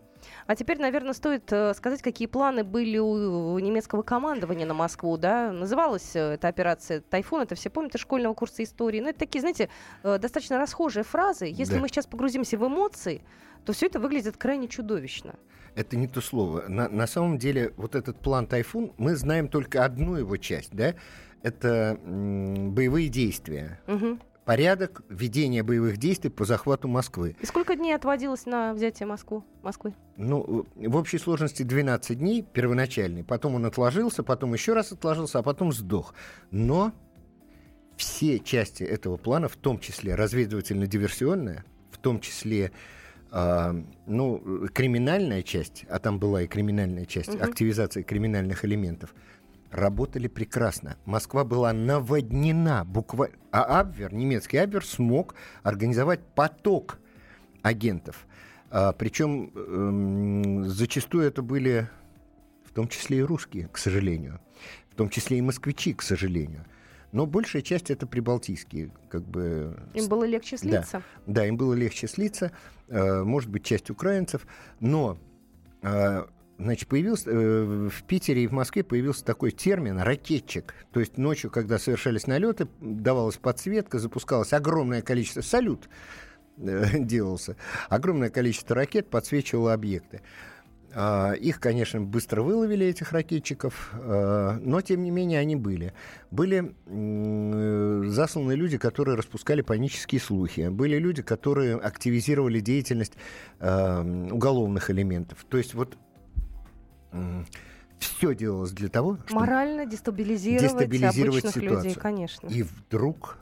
а 0.46 0.56
теперь, 0.56 0.78
наверное, 0.80 1.12
стоит 1.12 1.52
э, 1.52 1.74
сказать, 1.74 2.02
какие 2.02 2.26
планы 2.28 2.64
были 2.64 2.98
у 2.98 3.58
немецкого 3.58 4.02
командования 4.02 4.66
на 4.66 4.74
Москву. 4.74 5.16
Да? 5.16 5.52
Называлась 5.52 6.14
э, 6.14 6.34
эта 6.34 6.48
операция 6.48 7.00
«Тайфун». 7.00 7.42
Это 7.42 7.54
все 7.54 7.70
помнят 7.70 7.94
из 7.94 8.00
школьного 8.00 8.34
курса 8.34 8.62
истории. 8.62 9.00
Но 9.00 9.08
это 9.10 9.20
такие, 9.20 9.40
знаете, 9.40 9.68
э, 10.02 10.18
достаточно 10.18 10.58
расхожие 10.58 11.04
фразы. 11.04 11.46
Если 11.46 11.74
Да. 11.74 11.80
мы 11.80 11.88
сейчас 11.88 12.06
погрузимся 12.06 12.58
в 12.58 12.66
эмоции, 12.66 13.22
то 13.64 13.72
все 13.72 13.86
это 13.86 14.00
выглядит 14.00 14.36
крайне 14.36 14.68
чудовищно. 14.68 15.34
Это 15.74 15.96
не 15.96 16.06
то 16.08 16.20
слово. 16.20 16.64
На, 16.68 16.88
на 16.88 17.06
самом 17.06 17.38
деле, 17.38 17.72
вот 17.76 17.94
этот 17.94 18.18
план 18.18 18.46
«Тайфун», 18.46 18.92
мы 18.98 19.16
знаем 19.16 19.48
только 19.48 19.84
одну 19.84 20.16
его 20.16 20.36
часть, 20.36 20.74
да? 20.74 20.94
Это 21.42 21.98
м, 22.04 22.72
боевые 22.72 23.08
действия. 23.08 23.80
Мгм. 23.86 24.20
Порядок 24.44 25.02
ведения 25.08 25.62
боевых 25.62 25.98
действий 25.98 26.30
по 26.30 26.44
захвату 26.44 26.88
Москвы. 26.88 27.36
И 27.40 27.46
сколько 27.46 27.76
дней 27.76 27.94
отводилось 27.94 28.44
на 28.44 28.74
взятие 28.74 29.06
Москву, 29.06 29.44
Москвы? 29.62 29.94
Ну, 30.16 30.66
э, 30.76 30.88
в 30.88 30.96
общей 30.96 31.18
сложности 31.18 31.62
12 31.62 32.18
дней 32.18 32.42
первоначальный. 32.42 33.22
Потом 33.22 33.54
он 33.54 33.66
отложился, 33.66 34.24
потом 34.24 34.52
еще 34.52 34.72
раз 34.72 34.90
отложился, 34.90 35.38
а 35.38 35.42
потом 35.44 35.72
сдох. 35.72 36.12
Но 36.50 36.92
все 37.96 38.40
части 38.40 38.82
этого 38.82 39.16
плана, 39.16 39.48
в 39.48 39.56
том 39.56 39.78
числе 39.78 40.14
разведывательно-диверсионная, 40.16 41.62
в 41.92 41.98
том 41.98 42.18
числе 42.20 42.72
а, 43.34 43.74
ну, 44.06 44.64
э, 44.64 44.68
криминальная 44.74 45.42
часть, 45.42 45.86
а 45.88 45.98
там 45.98 46.18
была 46.18 46.42
и 46.42 46.46
криминальная 46.46 47.06
часть, 47.06 47.32
Мгм. 47.34 47.42
активизация 47.44 48.02
криминальных 48.02 48.64
элементов, 48.64 49.14
работали 49.72 50.28
прекрасно. 50.28 50.96
Москва 51.06 51.44
была 51.44 51.72
наводнена 51.72 52.84
буквально. 52.84 53.36
А 53.50 53.80
Абвер, 53.80 54.12
немецкий 54.12 54.58
Абвер, 54.58 54.84
смог 54.84 55.34
организовать 55.62 56.20
поток 56.34 56.98
агентов. 57.62 58.26
А, 58.70 58.92
причем 58.92 59.50
эм, 59.54 60.68
зачастую 60.68 61.24
это 61.24 61.42
были 61.42 61.88
в 62.64 62.72
том 62.74 62.88
числе 62.88 63.18
и 63.18 63.22
русские, 63.22 63.68
к 63.68 63.78
сожалению. 63.78 64.40
В 64.90 64.94
том 64.94 65.08
числе 65.08 65.38
и 65.38 65.42
москвичи, 65.42 65.94
к 65.94 66.02
сожалению. 66.02 66.64
Но 67.12 67.26
большая 67.26 67.62
часть 67.62 67.90
это 67.90 68.06
прибалтийские, 68.06 68.90
как 69.10 69.22
бы 69.26 69.76
Им 69.94 70.08
было 70.08 70.24
легче 70.24 70.56
слиться. 70.56 71.02
да, 71.26 71.46
им 71.46 71.56
было 71.58 71.74
легче 71.74 72.08
слиться, 72.08 72.52
э, 72.88 73.22
может 73.22 73.50
быть, 73.50 73.64
часть 73.64 73.90
украинцев, 73.90 74.46
но 74.80 75.18
э, 75.82 76.24
значит, 76.58 76.88
появился 76.88 77.30
э, 77.30 77.88
в 77.88 78.02
Питере 78.04 78.44
и 78.44 78.46
в 78.46 78.52
Москве 78.52 78.82
появился 78.82 79.24
такой 79.24 79.50
термин 79.50 79.98
ракетчик. 79.98 80.74
То 80.92 81.00
есть 81.00 81.18
ночью, 81.18 81.50
когда 81.50 81.78
совершались 81.78 82.26
налеты, 82.26 82.68
давалась 82.80 83.36
подсветка, 83.36 83.98
запускалось 83.98 84.52
огромное 84.52 85.02
количество 85.02 85.40
салют 85.40 85.88
э, 86.58 86.86
делался, 86.98 87.56
огромное 87.88 88.30
количество 88.30 88.76
ракет 88.76 89.08
подсвечивало 89.08 89.72
объекты. 89.72 90.20
А, 90.94 91.32
Их, 91.32 91.58
конечно, 91.58 92.00
быстро 92.00 92.42
выловили, 92.42 92.86
этих 92.86 93.12
ракетчиков, 93.12 93.92
а, 93.94 94.58
но, 94.60 94.80
тем 94.82 95.02
не 95.02 95.10
менее, 95.10 95.40
они 95.40 95.56
были. 95.56 95.94
Были 96.30 96.74
э, 96.86 98.02
засланы 98.08 98.52
люди, 98.52 98.76
которые 98.78 99.16
распускали 99.16 99.62
панические 99.62 100.20
слухи. 100.20 100.68
Были 100.68 100.98
люди, 100.98 101.22
которые 101.22 101.76
активизировали 101.76 102.60
деятельность 102.60 103.14
а, 103.58 104.02
уголовных 104.02 104.90
элементов. 104.90 105.46
То 105.48 105.56
есть 105.56 105.74
вот 105.74 105.96
все 107.98 108.34
делалось 108.34 108.72
для 108.72 108.88
того, 108.88 109.18
чтобы... 109.26 109.40
Морально 109.40 109.86
дестабилизировать, 109.86 110.62
Дестабилизировать 110.72 111.44
обычных 111.44 111.56
людей, 111.56 111.76
ситуацию. 111.78 112.02
конечно. 112.02 112.46
И 112.48 112.62
вдруг 112.62 113.38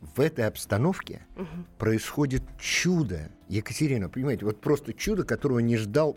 в 0.00 0.20
этой 0.20 0.46
обстановке 0.46 1.26
Мгм. 1.36 1.66
происходит 1.78 2.42
чудо. 2.58 3.30
Екатерина, 3.48 4.08
понимаете, 4.08 4.44
вот 4.46 4.60
просто 4.60 4.92
чудо, 4.94 5.24
которого 5.24 5.58
не 5.58 5.76
ждал 5.76 6.16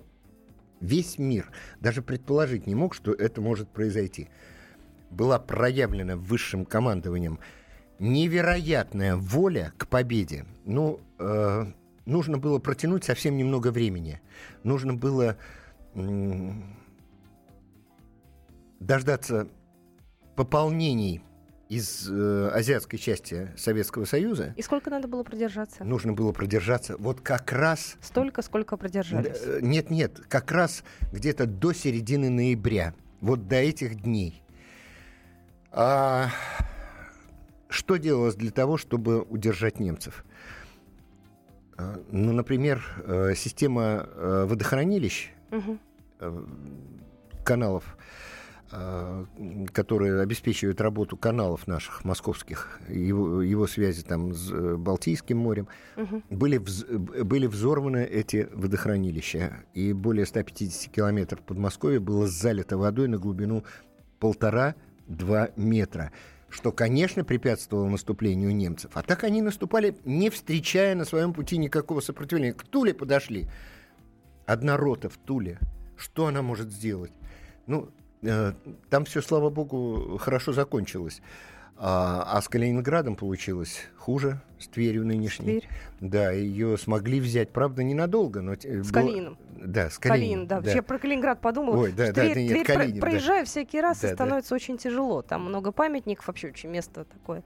весь 0.82 1.18
мир. 1.18 1.52
Даже 1.82 2.02
предположить 2.02 2.68
не 2.68 2.76
мог, 2.76 2.94
что 2.96 3.12
это 3.14 3.42
может 3.42 3.70
произойти. 3.70 4.30
Была 5.12 5.38
проявлена 5.40 6.16
высшим 6.18 6.66
командованием 6.66 7.40
невероятная 8.00 9.16
воля 9.16 9.72
к 9.78 9.88
победе. 9.88 10.46
Ну, 10.66 11.00
э, 11.20 11.66
нужно 12.06 12.38
было 12.38 12.60
протянуть 12.60 13.04
совсем 13.04 13.38
немного 13.38 13.72
времени. 13.72 14.20
Нужно 14.64 14.94
было 14.94 15.38
дождаться 18.80 19.48
пополнений 20.36 21.22
из 21.70 22.10
э, 22.12 22.50
азиатской 22.54 23.00
части 23.00 23.52
Советского 23.58 24.06
Союза. 24.06 24.54
И 24.56 24.62
сколько 24.62 24.90
надо 24.90 25.08
было 25.08 25.24
продержаться? 25.24 25.84
Нужно 25.84 26.14
было 26.14 26.32
продержаться 26.32 26.96
вот 26.98 27.22
как 27.22 27.52
раз... 27.52 27.96
Столько, 28.02 28.42
сколько 28.44 28.78
продержались. 28.78 29.38
Э, 29.44 29.60
Нет, 29.62 29.90
нет, 29.90 30.22
как 30.28 30.52
раз 30.52 30.84
где-то 31.12 31.48
до 31.48 31.74
середины 31.74 32.30
ноября. 32.30 32.94
Вот 33.22 33.48
до 33.48 33.56
этих 33.56 34.02
дней. 34.04 34.44
А, 35.72 36.30
что 37.68 37.98
делалось 37.98 38.36
для 38.36 38.52
того, 38.52 38.78
чтобы 38.78 39.22
удержать 39.24 39.80
немцев? 39.80 40.24
А, 41.78 42.00
Ну, 42.12 42.32
например, 42.32 42.86
э, 43.06 43.34
система 43.36 44.08
э, 44.08 44.46
водохранилищ, 44.48 45.32
Э, 45.52 46.44
каналов, 47.44 47.98
э, 48.72 49.26
которые 49.74 50.22
обеспечивают 50.22 50.82
работу 50.82 51.18
каналов 51.18 51.68
наших 51.68 52.04
московских, 52.06 52.80
его, 52.90 53.42
его 53.42 53.68
связи 53.68 54.02
там 54.04 54.34
с 54.34 54.50
э, 54.52 54.76
Балтийским 54.78 55.38
морем, 55.38 55.68
Мгм. 55.96 56.24
были, 56.30 56.58
вз- 56.58 57.24
были 57.24 57.48
взорваны 57.48 58.04
эти 58.06 58.48
водохранилища, 58.54 59.64
и 59.74 59.94
более 59.94 60.26
150 60.26 60.92
километров 60.92 61.42
Подмосковья 61.42 62.00
было 62.00 62.28
залито 62.28 62.78
водой 62.78 63.08
на 63.08 63.18
глубину 63.18 63.64
полтора-два 64.20 65.50
метра, 65.56 66.12
что, 66.50 66.72
конечно, 66.72 67.24
препятствовало 67.24 67.88
наступлению 67.90 68.56
немцев. 68.56 68.92
А 68.96 69.04
так 69.04 69.24
они 69.24 69.42
наступали, 69.42 69.96
не 70.06 70.30
встречая 70.30 70.96
на 70.96 71.06
своем 71.06 71.34
пути 71.34 71.58
никакого 71.58 72.00
сопротивления. 72.00 72.54
К 72.54 72.64
Туле 72.64 72.94
подошли. 72.94 73.48
Одна 74.46 74.78
рота 74.78 75.10
в 75.10 75.18
Туле. 75.18 75.60
Что 75.98 76.28
она 76.28 76.42
может 76.42 76.72
сделать? 76.72 77.12
Ну, 77.68 77.90
э, 78.22 78.54
там 78.90 79.06
все, 79.06 79.22
слава 79.22 79.50
богу, 79.50 80.18
хорошо 80.20 80.54
закончилось. 80.54 81.22
А, 81.78 82.24
а 82.32 82.42
с 82.42 82.48
Калининградом 82.48 83.16
получилось 83.18 83.82
хуже, 83.98 84.40
с 84.60 84.68
Тверью 84.70 85.06
нынешней. 85.06 85.60
Тверь. 85.60 85.70
Да, 86.00 86.32
ее 86.32 86.78
смогли 86.78 87.20
взять, 87.20 87.50
правда, 87.52 87.84
ненадолго, 87.84 88.42
но... 88.42 88.54
С 88.54 88.64
было- 88.66 88.92
Калининым. 88.94 89.38
Да, 89.58 89.90
с 89.90 90.00
Калинин, 90.00 90.20
Калининым. 90.22 90.48
да. 90.48 90.56
Вообще 90.58 90.76
Я 90.76 90.84
про 90.84 91.00
Калининград 91.00 91.42
подумала. 91.42 91.78
Ой, 91.78 91.92
да, 91.92 92.08
да, 92.08 92.14
Тверь, 92.14 92.34
да 92.36 92.42
нет, 92.42 92.50
Тверь 92.52 92.66
про- 92.66 92.74
Калинин, 92.76 92.96
да. 92.96 93.02
проезжаю 93.02 93.46
всякий 93.46 93.82
раз, 93.82 94.00
Да, 94.02 94.08
и 94.08 94.12
да. 94.12 94.16
становится 94.16 94.56
очень 94.56 94.78
тяжело. 94.78 95.22
Там 95.22 95.44
много 95.46 95.72
памятников, 95.74 96.28
вообще 96.28 96.48
очень 96.48 96.70
место 96.70 97.04
такое. 97.06 97.44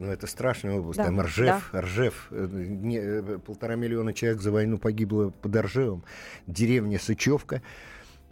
Ну, 0.00 0.06
это 0.10 0.26
страшная 0.26 0.78
область. 0.78 0.96
Да, 0.96 1.04
Там 1.04 1.20
Ржев, 1.20 1.74
Ржев, 1.74 2.28
э, 2.30 2.48
не, 2.50 2.96
э, 2.96 3.38
полтора 3.38 3.74
миллиона 3.74 4.14
человек 4.14 4.40
за 4.40 4.50
войну 4.50 4.78
погибло 4.78 5.28
под 5.28 5.54
Ржевом. 5.54 6.04
Деревня 6.46 6.98
Сычевка. 6.98 7.60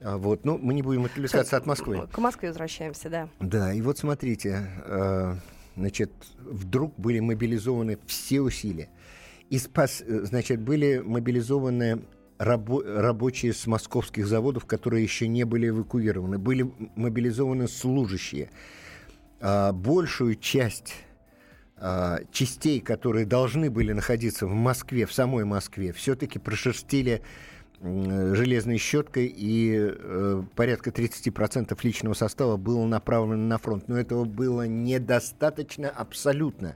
А 0.00 0.16
вот, 0.16 0.46
ну, 0.46 0.56
мы 0.56 0.72
не 0.72 0.80
будем 0.80 1.04
отвлекаться 1.04 1.58
от 1.58 1.66
Москвы. 1.66 2.08
К 2.10 2.16
Москве 2.16 2.48
возвращаемся, 2.48 3.10
да. 3.10 3.28
Да, 3.38 3.74
и 3.74 3.82
вот 3.82 3.98
смотрите, 3.98 4.66
э, 4.86 5.34
значит, 5.76 6.10
вдруг 6.38 6.94
были 6.96 7.20
мобилизованы 7.20 7.98
все 8.06 8.40
усилия. 8.40 8.88
И 9.50 9.58
спас, 9.58 10.02
значит, 10.06 10.62
были 10.62 11.02
мобилизованы 11.04 12.00
рабо- 12.38 12.82
рабочие 12.82 13.52
с 13.52 13.66
московских 13.66 14.26
заводов, 14.26 14.64
которые 14.64 15.02
еще 15.02 15.28
не 15.28 15.44
были 15.44 15.68
эвакуированы. 15.68 16.38
Были 16.38 16.72
мобилизованы 16.96 17.68
служащие. 17.68 18.48
А, 19.40 19.72
большую 19.72 20.36
часть 20.36 20.94
частей, 22.32 22.80
которые 22.80 23.26
должны 23.26 23.70
были 23.70 23.92
находиться 23.92 24.46
в 24.46 24.52
Москве, 24.52 25.06
в 25.06 25.12
самой 25.12 25.44
Москве, 25.44 25.92
все-таки 25.92 26.38
прошерстили 26.38 27.22
железной 27.80 28.78
щеткой, 28.78 29.32
и 29.34 29.76
э, 29.78 30.42
порядка 30.56 30.90
30% 30.90 31.78
личного 31.82 32.14
состава 32.14 32.56
было 32.56 32.84
направлено 32.86 33.46
на 33.46 33.58
фронт. 33.58 33.86
Но 33.86 33.98
этого 33.98 34.24
было 34.24 34.66
недостаточно 34.66 35.88
абсолютно. 35.88 36.74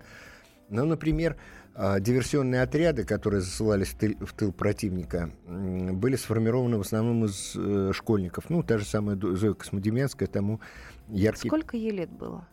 Ну, 0.69 0.85
например, 0.87 1.37
а, 1.75 2.01
диверсионные 2.01 2.63
отряды, 2.63 3.05
которые 3.05 3.41
засылались 3.41 3.89
в 3.89 3.99
тыл, 3.99 4.15
в 4.21 4.33
тыл 4.33 4.53
противника, 4.53 5.31
были 5.47 6.17
сформированы 6.17 6.79
в 6.79 6.83
основном 6.83 7.25
из 7.25 7.55
э, 7.57 7.93
школьников. 7.93 8.49
Ну, 8.49 8.63
та 8.63 8.79
же 8.79 8.85
самая 8.85 9.17
Зоя 9.17 9.55
Космодемьянская, 9.55 10.29
тому 10.29 10.61
яркий... 11.09 11.49
Сколько 11.49 11.77
ей 11.77 11.91
лет 11.91 12.11
было? 12.11 12.47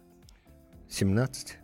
17. 0.89 1.58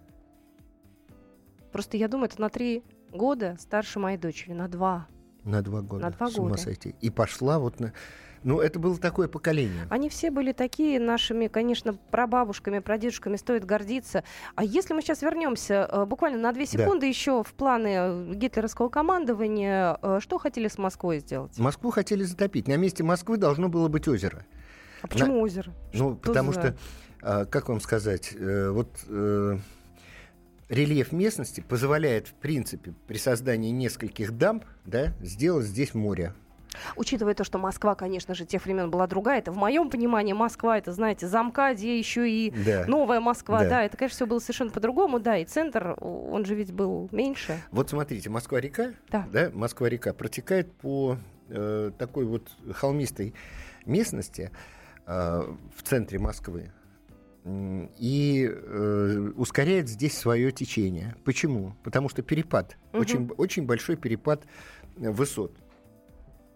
Просто 1.76 1.98
я 1.98 2.08
думаю, 2.08 2.30
это 2.30 2.40
на 2.40 2.48
три 2.48 2.84
года 3.12 3.58
старше 3.60 4.00
моей 4.00 4.18
дочери, 4.18 4.54
на 4.54 4.70
два. 4.70 5.08
На 5.44 5.62
два 5.62 5.82
года. 5.82 6.06
На 6.06 6.12
два 6.12 6.30
С 6.30 6.36
года. 6.36 6.56
сойти. 6.56 6.96
И 7.02 7.10
пошла 7.10 7.60
вот 7.60 7.82
на... 7.82 7.92
Ну, 8.44 8.62
это 8.62 8.80
было 8.80 8.98
такое 8.98 9.28
поколение. 9.28 9.86
Они 9.90 10.08
все 10.08 10.32
были 10.32 10.54
такие 10.54 11.02
нашими, 11.02 11.48
конечно, 11.48 11.94
прабабушками, 11.94 12.80
прадедушками, 12.80 13.36
стоит 13.36 13.66
гордиться. 13.66 14.24
А 14.56 14.64
если 14.64 14.94
мы 14.94 15.02
сейчас 15.02 15.22
вернемся 15.22 15.90
э, 15.92 16.06
буквально 16.06 16.38
на 16.38 16.54
две 16.54 16.66
секунды 16.66 17.02
да. 17.02 17.08
еще 17.08 17.44
в 17.44 17.54
планы 17.54 17.88
э, 17.94 18.34
гитлеровского 18.36 18.88
командования, 18.88 20.00
э, 20.02 20.20
что 20.22 20.38
хотели 20.38 20.70
с 20.70 20.78
Москвой 20.78 21.20
сделать? 21.20 21.60
Москву 21.60 21.92
хотели 21.92 22.24
затопить. 22.24 22.70
На 22.70 22.78
месте 22.78 23.04
Москвы 23.04 23.36
должно 23.36 23.68
было 23.68 23.90
быть 23.90 24.08
озеро. 24.08 24.46
А 25.02 25.08
почему 25.08 25.34
на... 25.34 25.42
озеро? 25.42 25.74
Ну, 25.92 26.14
что 26.14 26.16
потому 26.16 26.54
за... 26.54 26.78
что, 27.20 27.46
как 27.48 27.68
вам 27.68 27.82
сказать, 27.82 28.34
вот 28.40 28.88
рельеф 30.70 31.12
местности 31.12 31.62
позволяет, 31.62 32.28
в 32.28 32.34
принципе, 32.34 32.94
при 33.08 33.18
создании 33.18 33.72
нескольких 33.72 34.38
дамб, 34.38 34.66
да, 34.86 35.14
сделать 35.22 35.66
здесь 35.66 35.94
море. 35.94 36.34
Учитывая 36.96 37.34
то, 37.34 37.44
что 37.44 37.58
Москва, 37.58 37.96
конечно 37.96 38.36
же, 38.36 38.46
тех 38.46 38.66
времен 38.66 38.92
была 38.92 39.08
другая, 39.08 39.40
это 39.40 39.52
в 39.52 39.58
моем 39.58 39.90
понимании 39.90 40.34
Москва, 40.34 40.78
это, 40.78 40.92
знаете, 40.92 41.28
замка, 41.28 41.74
где 41.74 41.98
еще 41.98 42.30
и 42.30 42.52
да. 42.52 42.86
новая 42.86 43.20
Москва, 43.22 43.64
да. 43.64 43.70
да, 43.70 43.84
это, 43.84 43.96
конечно, 43.98 44.16
все 44.16 44.26
было 44.26 44.40
совершенно 44.40 44.72
по-другому, 44.72 45.20
да, 45.20 45.38
и 45.38 45.46
центр, 45.46 45.96
он 46.02 46.46
же 46.46 46.56
ведь 46.56 46.74
был 46.74 47.08
меньше. 47.12 47.62
Вот 47.72 47.90
смотрите, 47.90 48.30
Москва-река, 48.30 48.94
да, 49.10 49.26
да 49.32 49.52
Москва-река 49.54 50.14
протекает 50.14 50.72
по 50.74 51.18
э, 51.50 51.92
такой 51.98 52.26
вот 52.26 52.50
холмистой 52.74 53.34
местности 53.86 54.52
э, 55.06 55.54
в 55.76 55.84
центре 55.84 56.20
Москвы 56.20 56.72
и 57.46 58.50
э, 58.52 59.32
ускоряет 59.36 59.88
здесь 59.88 60.18
свое 60.18 60.52
течение. 60.52 61.16
Почему? 61.24 61.76
Потому 61.84 62.10
что 62.10 62.24
перепад, 62.24 62.76
угу. 62.92 63.02
очень, 63.02 63.30
очень 63.38 63.66
большой 63.66 63.98
перепад 63.98 64.46
высот. 64.96 65.52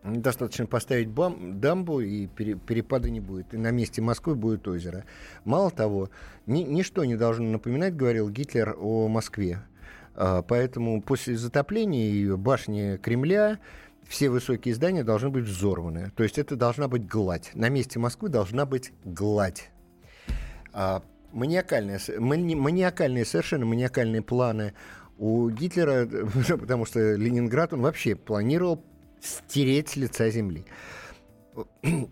Достаточно 0.04 0.66
поставить 0.66 1.10
бам, 1.10 1.60
дамбу, 1.60 2.00
и 2.00 2.28
пере, 2.28 2.56
перепада 2.56 3.10
не 3.10 3.20
будет. 3.20 3.54
И 3.54 3.58
на 3.58 3.70
месте 3.70 4.02
Москвы 4.02 4.34
будет 4.34 4.68
озеро. 4.68 5.04
Мало 5.44 5.72
того, 5.72 6.10
ни, 6.46 6.64
ничто 6.64 7.04
не 7.04 7.18
должно 7.18 7.46
напоминать, 7.46 7.96
говорил 7.96 8.30
Гитлер, 8.30 8.76
о 8.80 9.10
Москве. 9.10 9.62
А, 10.16 10.42
поэтому 10.42 11.02
после 11.02 11.38
затопления 11.38 12.10
ее 12.12 12.38
башни 12.38 12.98
Кремля 12.98 13.60
все 14.08 14.30
высокие 14.30 14.74
здания 14.74 15.04
должны 15.04 15.30
быть 15.30 15.44
взорваны. 15.44 16.12
То 16.16 16.24
есть 16.24 16.40
это 16.40 16.56
должна 16.56 16.88
быть 16.88 17.06
гладь. 17.06 17.52
На 17.54 17.70
месте 17.70 18.00
Москвы 18.00 18.30
должна 18.30 18.66
быть 18.66 18.94
гладь. 19.04 19.70
А, 20.74 21.04
маниакальные, 21.32 22.00
мани, 22.20 22.56
маниакальные, 22.56 23.26
совершенно 23.26 23.66
маниакальные 23.66 24.22
планы 24.22 24.74
у 25.18 25.50
Гитлера, 25.50 26.08
потому 26.48 26.86
что 26.86 27.16
Ленинград 27.16 27.74
он 27.74 27.82
вообще 27.82 28.16
планировал 28.16 28.84
стереть 29.22 29.90
с 29.90 29.96
лица 29.96 30.30
земли. 30.30 30.66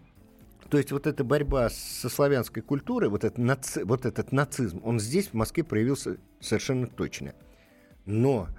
То 0.70 0.78
есть 0.78 0.92
вот 0.92 1.08
эта 1.08 1.24
борьба 1.24 1.70
со 1.70 2.10
славянской 2.10 2.62
культурой, 2.62 3.10
вот 3.10 3.24
этот, 3.24 3.38
наци, 3.38 3.86
вот 3.86 4.06
этот 4.06 4.34
нацизм, 4.34 4.82
он 4.84 5.00
здесь, 5.00 5.28
в 5.28 5.34
Москве, 5.34 5.64
проявился 5.64 6.18
совершенно 6.42 6.88
точно. 6.88 7.34
Но 8.06 8.50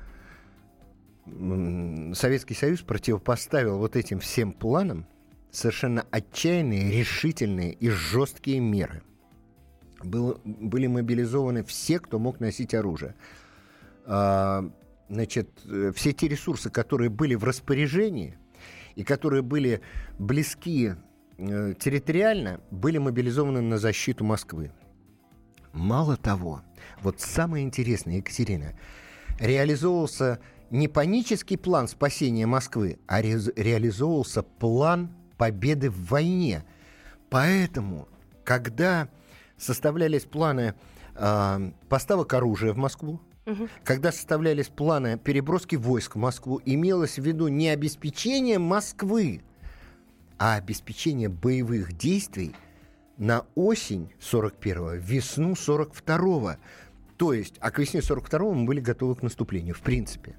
Советский 2.15 2.55
Союз 2.55 2.81
противопоставил 2.81 3.79
вот 3.79 3.97
этим 3.97 4.21
всем 4.21 4.53
планам 4.53 5.07
совершенно 5.51 6.07
отчаянные, 6.11 6.91
решительные 6.91 7.73
и 7.73 7.91
жесткие 7.91 8.61
меры. 8.61 9.03
Был, 10.03 10.41
были 10.45 10.87
мобилизованы 10.87 11.65
все, 11.65 11.99
кто 11.99 12.19
мог 12.19 12.41
носить 12.41 12.75
оружие. 12.75 13.15
А, 14.07 14.71
значит, 15.09 15.49
э, 15.67 15.93
все 15.95 16.13
те 16.13 16.29
ресурсы, 16.29 16.71
которые 16.71 17.11
были 17.11 17.35
в 17.35 17.45
распоряжении 17.45 18.39
и 18.95 19.05
которые 19.05 19.43
были 19.43 19.81
близки 20.19 20.95
э, 21.37 21.75
территориально, 21.79 22.61
были 22.71 22.99
мобилизованы 22.99 23.61
на 23.61 23.79
защиту 23.79 24.25
Москвы. 24.25 24.71
Мало 25.73 26.17
того, 26.17 26.63
вот 27.03 27.21
самое 27.21 27.65
интересное, 27.65 28.17
Екатерина, 28.17 28.75
реализовывался 29.39 30.41
не 30.71 30.89
панический 30.89 31.57
план 31.57 31.89
спасения 31.89 32.47
Москвы, 32.47 32.99
а 33.07 33.23
ре 33.23 33.39
реализовывался 33.57 34.43
план 34.43 35.11
победы 35.37 35.91
в 35.91 36.07
войне. 36.09 36.65
Поэтому, 37.31 38.09
когда 38.45 39.09
составлялись 39.59 40.25
планы 40.25 40.75
э, 41.15 41.71
поставок 41.89 42.33
оружия 42.35 42.73
в 42.73 42.77
Москву, 42.77 43.21
когда 43.83 44.13
составлялись 44.13 44.69
планы 44.69 45.19
переброски 45.19 45.77
войск 45.77 46.17
в 46.17 46.19
Москву, 46.19 46.61
имелось 46.65 47.19
в 47.19 47.23
виду 47.23 47.49
не 47.49 47.69
обеспечение 47.69 48.59
Москвы, 48.59 49.43
а 50.39 50.57
обеспечение 50.57 51.29
боевых 51.29 51.97
действий 51.97 52.55
на 53.17 53.47
осень 53.55 54.13
41-го, 54.21 54.93
весну 54.93 55.53
42-го. 55.53 56.57
То 57.17 57.33
есть, 57.33 57.57
а 57.61 57.71
к 57.71 57.79
весне 57.79 58.01
42-го 58.01 58.53
мы 58.53 58.67
были 58.67 58.81
готовы 58.81 59.17
к 59.17 59.23
наступлению, 59.23 59.75
в 59.75 59.81
принципе. 59.81 60.37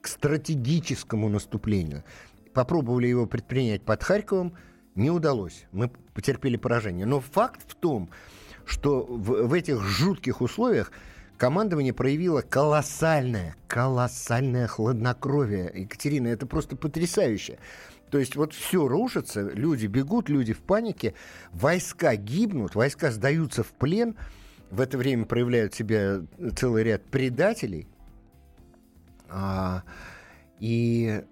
К 0.00 0.08
стратегическому 0.08 1.28
наступлению. 1.28 2.04
Попробовали 2.52 3.06
его 3.06 3.26
предпринять 3.26 3.82
под 3.82 4.02
Харьковом, 4.02 4.56
не 4.94 5.10
удалось. 5.10 5.64
Мы 5.72 5.90
потерпели 6.14 6.56
поражение. 6.56 7.06
Но 7.06 7.20
факт 7.20 7.60
в 7.66 7.74
том, 7.74 8.10
что 8.64 9.04
в, 9.04 9.46
в 9.46 9.52
этих 9.52 9.82
жутких 9.82 10.40
условиях 10.40 10.92
командование 11.36 11.92
проявило 11.92 12.40
колоссальное, 12.40 13.56
колоссальное 13.66 14.66
хладнокровие. 14.66 15.70
Екатерина, 15.74 16.28
это 16.28 16.46
просто 16.46 16.76
потрясающе. 16.76 17.58
То 18.10 18.18
есть 18.18 18.36
вот 18.36 18.52
все 18.52 18.86
рушится, 18.86 19.40
люди 19.40 19.86
бегут, 19.86 20.28
люди 20.28 20.52
в 20.52 20.60
панике, 20.60 21.14
войска 21.50 22.14
гибнут, 22.14 22.76
войска 22.76 23.10
сдаются 23.10 23.64
в 23.64 23.72
плен, 23.72 24.14
в 24.70 24.80
это 24.80 24.96
время 24.96 25.24
проявляют 25.24 25.74
себя 25.74 26.20
целый 26.56 26.84
ряд 26.84 27.02
предателей, 27.04 27.88
а, 29.28 29.82
и 30.60 31.24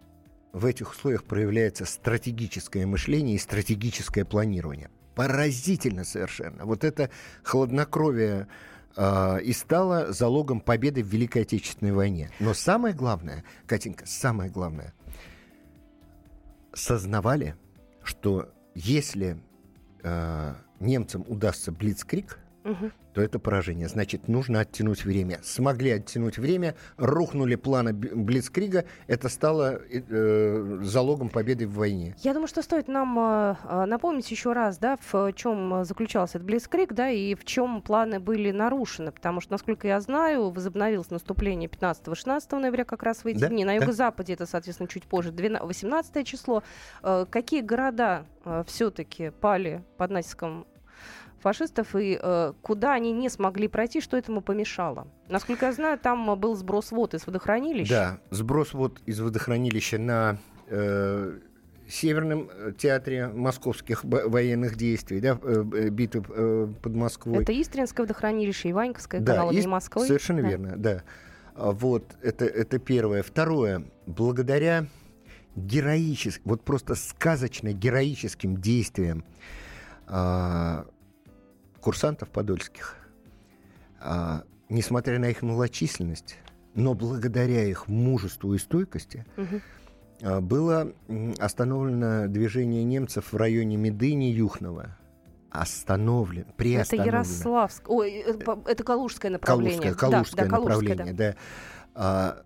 в 0.52 0.66
этих 0.66 0.92
условиях 0.92 1.24
проявляется 1.24 1.84
стратегическое 1.84 2.86
мышление 2.86 3.36
и 3.36 3.38
стратегическое 3.38 4.24
планирование. 4.24 4.90
Поразительно 5.14 6.04
совершенно. 6.04 6.64
Вот 6.64 6.84
это 6.84 7.10
хладнокровие 7.42 8.48
э, 8.96 9.40
и 9.42 9.52
стало 9.52 10.12
залогом 10.12 10.60
победы 10.60 11.02
в 11.02 11.06
Великой 11.06 11.42
Отечественной 11.42 11.92
войне. 11.92 12.30
Но 12.40 12.54
самое 12.54 12.94
главное, 12.94 13.44
Катенька, 13.66 14.06
самое 14.06 14.50
главное, 14.50 14.94
сознавали, 16.74 17.56
что 18.02 18.50
если 18.74 19.42
э, 20.02 20.54
немцам 20.80 21.24
удастся 21.28 21.72
Блицкрик, 21.72 22.38
угу 22.64 22.90
то 23.12 23.20
это 23.20 23.38
поражение. 23.38 23.88
Значит, 23.88 24.28
нужно 24.28 24.60
оттянуть 24.60 25.04
время. 25.04 25.40
Смогли 25.42 25.90
оттянуть 25.90 26.38
время, 26.38 26.74
рухнули 26.96 27.56
планы 27.56 27.92
Блицкрига, 27.92 28.84
это 29.06 29.28
стало 29.28 29.80
э, 29.90 30.78
залогом 30.82 31.28
победы 31.28 31.66
в 31.66 31.74
войне. 31.74 32.14
Я 32.22 32.32
думаю, 32.32 32.48
что 32.48 32.62
стоит 32.62 32.88
нам 32.88 33.18
э, 33.18 33.56
э 33.64 33.84
напомнить 33.86 34.30
еще 34.30 34.52
раз, 34.52 34.78
да, 34.78 34.98
в 35.10 35.32
чем 35.34 35.84
заключался 35.84 36.38
этот 36.38 36.46
Блицкриг, 36.46 36.92
да, 36.92 37.10
и 37.10 37.34
в 37.34 37.44
чем 37.44 37.82
планы 37.82 38.20
были 38.20 38.50
нарушены, 38.50 39.12
потому 39.12 39.40
что, 39.40 39.52
насколько 39.52 39.86
я 39.86 40.00
знаю, 40.00 40.50
возобновилось 40.50 41.10
наступление 41.10 41.68
15-16 41.68 42.58
ноября 42.58 42.84
как 42.84 43.02
раз 43.02 43.24
в 43.24 43.26
эти 43.26 43.38
да? 43.38 43.48
дни. 43.48 43.64
На 43.64 43.74
юго-западе 43.74 44.32
это, 44.34 44.46
соответственно, 44.46 44.88
чуть 44.88 45.04
позже, 45.04 45.32
12, 45.32 45.66
18 45.66 46.26
число. 46.26 46.62
Э, 47.02 47.26
какие 47.28 47.60
города 47.60 48.26
э, 48.44 48.64
все-таки 48.66 49.30
пали 49.30 49.84
под 49.98 50.10
натиском 50.10 50.66
фашистов 51.42 51.94
и 51.94 52.18
э, 52.20 52.52
куда 52.62 52.94
они 52.94 53.12
не 53.12 53.28
смогли 53.28 53.68
пройти, 53.68 54.00
что 54.00 54.16
этому 54.16 54.40
помешало? 54.40 55.08
Насколько 55.28 55.66
я 55.66 55.72
знаю, 55.72 55.98
там 55.98 56.38
был 56.38 56.54
сброс 56.54 56.92
вод 56.92 57.14
из 57.14 57.26
водохранилища. 57.26 57.92
Да, 57.92 58.18
сброс 58.30 58.72
вод 58.72 59.00
из 59.06 59.20
водохранилища 59.20 59.98
на 59.98 60.38
э, 60.68 61.38
Северном 61.88 62.48
э, 62.50 62.72
театре 62.78 63.28
московских 63.28 64.04
военных 64.04 64.76
действий, 64.76 65.20
да, 65.20 65.38
э, 65.42 65.64
э, 65.74 65.88
битвы 65.90 66.24
э, 66.28 66.68
под 66.80 66.94
Москвой. 66.94 67.42
Это 67.42 67.60
Истринское 67.60 68.04
водохранилище, 68.06 68.70
Иваньковское, 68.70 69.20
да, 69.20 69.34
канал 69.34 69.50
Ист... 69.50 69.66
Москвы. 69.66 70.06
Совершенно 70.06 70.42
да. 70.42 70.48
верно, 70.48 70.74
да. 70.76 71.02
А 71.54 71.72
вот, 71.72 72.16
это, 72.22 72.46
это 72.46 72.78
первое. 72.78 73.22
Второе, 73.22 73.84
благодаря 74.06 74.86
героическим, 75.54 76.42
вот 76.46 76.64
просто 76.64 76.94
сказочно 76.94 77.72
героическим 77.72 78.56
действиям 78.56 79.24
э, 80.08 80.84
курсантов 81.82 82.30
подольских, 82.30 82.96
а, 84.00 84.44
несмотря 84.70 85.18
на 85.18 85.26
их 85.26 85.42
малочисленность, 85.42 86.38
но 86.74 86.94
благодаря 86.94 87.64
их 87.64 87.88
мужеству 87.88 88.54
и 88.54 88.58
стойкости 88.58 89.26
угу. 89.36 90.40
было 90.40 90.92
остановлено 91.38 92.28
движение 92.28 92.84
немцев 92.84 93.32
в 93.32 93.36
районе 93.36 93.76
Медыни, 93.76 94.26
Юхнова. 94.26 94.96
Остановлен, 95.50 96.46
приостановлено. 96.56 97.08
Это 97.08 97.16
Ярославск, 97.16 97.90
ой, 97.90 98.24
э, 98.26 98.38
это 98.66 98.84
Калужское 98.84 99.30
направление. 99.30 99.92
Калужское, 99.92 100.48
Калужское 100.48 100.48
да, 100.48 100.56
направление, 100.56 101.12
да. 101.12 101.32
да. 101.32 101.36
А, 101.94 102.42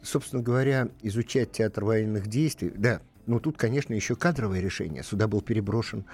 собственно 0.00 0.42
говоря, 0.42 0.90
изучать 1.02 1.50
театр 1.50 1.84
военных 1.84 2.28
действий, 2.28 2.70
да, 2.70 3.00
ну 3.26 3.40
тут, 3.40 3.58
конечно, 3.58 3.94
еще 3.94 4.14
кадровое 4.14 4.60
решение. 4.60 5.02
Сюда 5.02 5.26
был 5.26 5.40
переброшен 5.40 6.06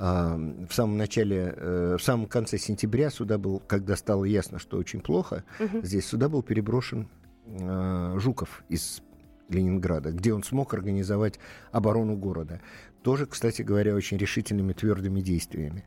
в 0.00 0.70
самом 0.70 0.96
начале, 0.96 1.54
э, 1.54 1.96
в 1.98 2.02
самом 2.02 2.26
конце 2.26 2.56
сентября 2.56 3.10
сюда 3.10 3.36
был, 3.36 3.60
когда 3.60 3.96
стало 3.96 4.24
ясно, 4.24 4.58
что 4.58 4.78
очень 4.78 5.00
плохо, 5.00 5.44
угу. 5.58 5.82
здесь 5.82 6.06
сюда 6.06 6.30
был 6.30 6.42
переброшен 6.42 7.08
э, 7.44 8.16
Жуков 8.18 8.64
из 8.70 9.02
Ленинграда, 9.50 10.12
где 10.12 10.32
он 10.32 10.42
смог 10.42 10.72
организовать 10.72 11.38
оборону 11.70 12.16
города. 12.16 12.62
Тоже, 13.02 13.26
кстати 13.26 13.60
говоря, 13.60 13.94
очень 13.94 14.16
решительными, 14.16 14.72
твердыми 14.72 15.20
действиями. 15.20 15.84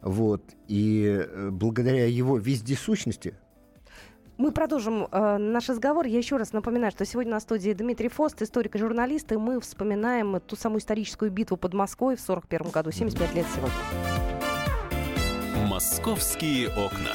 Вот. 0.00 0.42
И 0.68 1.04
э, 1.04 1.50
благодаря 1.50 2.06
его 2.06 2.38
вездесущности, 2.38 3.34
мы 4.38 4.50
продолжим 4.50 5.08
э, 5.10 5.36
наш 5.38 5.68
разговор. 5.68 6.06
Я 6.06 6.18
еще 6.18 6.36
раз 6.36 6.52
напоминаю, 6.52 6.90
что 6.90 7.04
сегодня 7.04 7.32
на 7.32 7.40
студии 7.40 7.72
Дмитрий 7.72 8.08
Фост, 8.08 8.40
историк 8.42 8.74
и 8.76 8.78
журналист, 8.78 9.30
и 9.32 9.36
мы 9.36 9.60
вспоминаем 9.60 10.40
ту 10.40 10.56
самую 10.56 10.80
историческую 10.80 11.30
битву 11.30 11.56
под 11.56 11.74
Москвой 11.74 12.16
в 12.16 12.20
41 12.20 12.70
году, 12.70 12.90
75 12.90 13.34
лет 13.34 13.46
сегодня. 13.54 13.72
Московские 15.68 16.68
окна. 16.68 17.12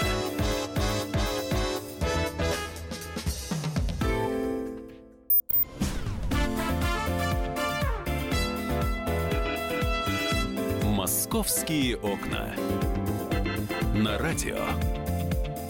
Московские 10.83 11.97
окна. 11.97 12.55
На 13.93 14.17
радио 14.17 14.57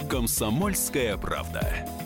«Комсомольская 0.09 1.17
правда». 1.17 1.96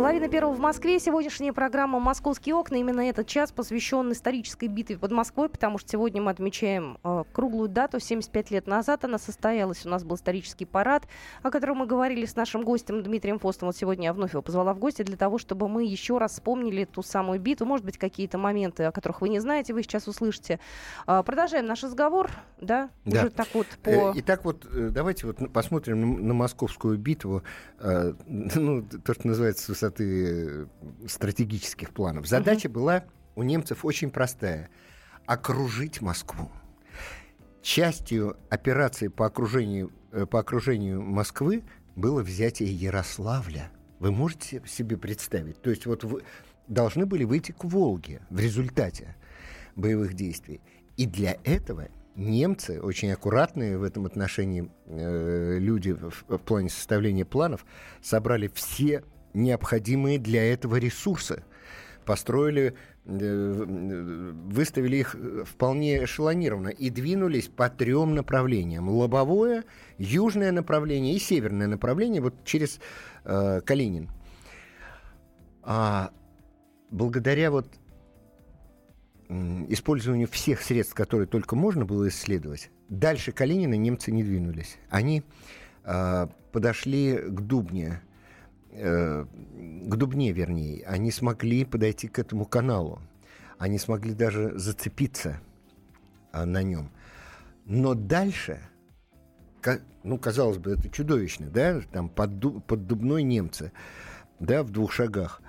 Половина 0.00 0.30
первого 0.30 0.54
в 0.54 0.58
Москве. 0.58 0.98
Сегодняшняя 0.98 1.52
программа 1.52 2.00
«Московские 2.00 2.54
окна». 2.54 2.76
Именно 2.76 3.02
этот 3.02 3.26
час 3.26 3.52
посвящен 3.52 4.10
исторической 4.12 4.66
битве 4.66 4.96
под 4.96 5.10
Москвой, 5.12 5.50
потому 5.50 5.76
что 5.76 5.90
сегодня 5.90 6.22
мы 6.22 6.30
отмечаем 6.30 6.96
э, 7.04 7.24
круглую 7.34 7.68
дату. 7.68 8.00
75 8.00 8.50
лет 8.50 8.66
назад 8.66 9.04
она 9.04 9.18
состоялась. 9.18 9.84
У 9.84 9.90
нас 9.90 10.02
был 10.02 10.16
исторический 10.16 10.64
парад, 10.64 11.06
о 11.42 11.50
котором 11.50 11.76
мы 11.76 11.86
говорили 11.86 12.24
с 12.24 12.34
нашим 12.34 12.64
гостем 12.64 13.02
Дмитрием 13.02 13.38
Фостом. 13.38 13.68
Вот 13.68 13.76
сегодня 13.76 14.04
я 14.04 14.14
вновь 14.14 14.32
его 14.32 14.40
позвала 14.40 14.72
в 14.72 14.78
гости 14.78 15.02
для 15.02 15.18
того, 15.18 15.36
чтобы 15.36 15.68
мы 15.68 15.84
еще 15.84 16.16
раз 16.16 16.32
вспомнили 16.32 16.86
ту 16.86 17.02
самую 17.02 17.38
битву. 17.38 17.66
Может 17.66 17.84
быть, 17.84 17.98
какие-то 17.98 18.38
моменты, 18.38 18.84
о 18.84 18.92
которых 18.92 19.20
вы 19.20 19.28
не 19.28 19.38
знаете, 19.38 19.74
вы 19.74 19.82
сейчас 19.82 20.08
услышите. 20.08 20.60
Э, 21.06 21.22
продолжаем 21.22 21.66
наш 21.66 21.82
разговор, 21.82 22.30
да? 22.58 22.88
да. 23.04 23.20
Уже 23.20 23.30
так 23.30 23.48
вот 23.52 23.66
по... 23.82 23.90
Э, 23.90 24.12
итак, 24.14 24.46
вот 24.46 24.64
э, 24.64 24.88
давайте 24.90 25.26
вот 25.26 25.52
посмотрим 25.52 26.26
на, 26.26 26.32
московскую 26.32 26.96
битву. 26.96 27.42
Э, 27.80 28.14
ну, 28.26 28.82
то, 29.04 29.12
что 29.12 29.28
называется 29.28 29.74
высоты 29.90 30.68
стратегических 31.08 31.92
планов. 31.92 32.26
Задача 32.26 32.66
угу. 32.66 32.74
была 32.74 33.04
у 33.34 33.42
немцев 33.42 33.84
очень 33.84 34.10
простая– 34.10 34.70
окружить 35.26 36.00
Москву. 36.00 36.50
Частью 37.62 38.36
операции 38.48 39.08
по 39.08 39.26
окружению, 39.26 39.92
э, 40.12 40.26
по 40.26 40.40
окружению 40.40 41.02
Москвы 41.02 41.62
было 41.94 42.22
взятие 42.22 42.72
Ярославля. 42.72 43.70
Вы 43.98 44.10
можете 44.10 44.62
себе 44.66 44.96
представить? 44.96 45.60
То 45.60 45.70
есть 45.70 45.86
вот 45.86 46.04
вы 46.04 46.22
должны 46.68 47.06
были 47.06 47.24
выйти 47.24 47.52
к 47.52 47.64
Волге 47.64 48.22
в 48.30 48.40
результате 48.40 49.16
боевых 49.76 50.14
действий. 50.14 50.60
И 50.96 51.06
для 51.06 51.36
этого 51.44 51.88
немцы, 52.16 52.80
очень 52.80 53.12
аккуратные 53.12 53.78
в 53.78 53.82
этом 53.82 54.06
отношении 54.06 54.70
э, 54.86 55.58
люди 55.58 55.92
в, 55.92 56.24
в 56.28 56.38
плане 56.38 56.70
составления 56.70 57.24
планов, 57.24 57.64
собрали 58.02 58.50
все 58.52 59.04
необходимые 59.34 60.18
для 60.18 60.52
этого 60.52 60.76
ресурсы. 60.76 61.44
Построили, 62.04 62.74
э, 63.04 63.64
выставили 64.48 64.96
их 64.96 65.16
вполне 65.44 66.04
эшелонированно 66.04 66.68
и 66.68 66.90
двинулись 66.90 67.48
по 67.48 67.68
трем 67.68 68.14
направлениям. 68.14 68.88
Лобовое, 68.88 69.64
южное 69.98 70.52
направление 70.52 71.14
и 71.14 71.18
северное 71.18 71.66
направление 71.66 72.22
вот 72.22 72.34
через 72.44 72.80
э, 73.24 73.60
Калинин. 73.64 74.08
А 75.62 76.10
благодаря 76.90 77.50
вот 77.50 77.66
использованию 79.68 80.26
всех 80.26 80.60
средств, 80.60 80.94
которые 80.94 81.28
только 81.28 81.54
можно 81.54 81.84
было 81.84 82.08
исследовать, 82.08 82.70
дальше 82.88 83.30
Калинина 83.30 83.74
немцы 83.74 84.10
не 84.10 84.24
двинулись. 84.24 84.78
Они 84.88 85.22
э, 85.84 86.26
подошли 86.50 87.16
к 87.16 87.40
Дубне, 87.40 88.02
э, 88.72 89.24
к 89.24 89.96
Дубне, 89.96 90.32
вернее, 90.32 90.84
они 90.86 91.10
смогли 91.10 91.64
подойти 91.64 92.08
к 92.08 92.18
этому 92.18 92.44
каналу. 92.44 93.00
Они 93.58 93.78
смогли 93.78 94.14
даже 94.14 94.58
зацепиться 94.58 95.40
э, 96.32 96.44
на 96.44 96.62
нем. 96.62 96.90
Но 97.64 97.94
дальше, 97.94 98.60
ну, 100.02 100.18
казалось 100.18 100.58
бы, 100.58 100.72
это 100.72 100.88
чудовищно, 100.88 101.46
да, 101.50 101.80
там 101.92 102.08
под, 102.08 102.66
под 102.66 102.86
Дубной 102.86 103.22
немцы, 103.22 103.72
да, 104.38 104.62
в 104.62 104.70
двух 104.70 104.92
шагах. 104.92 105.42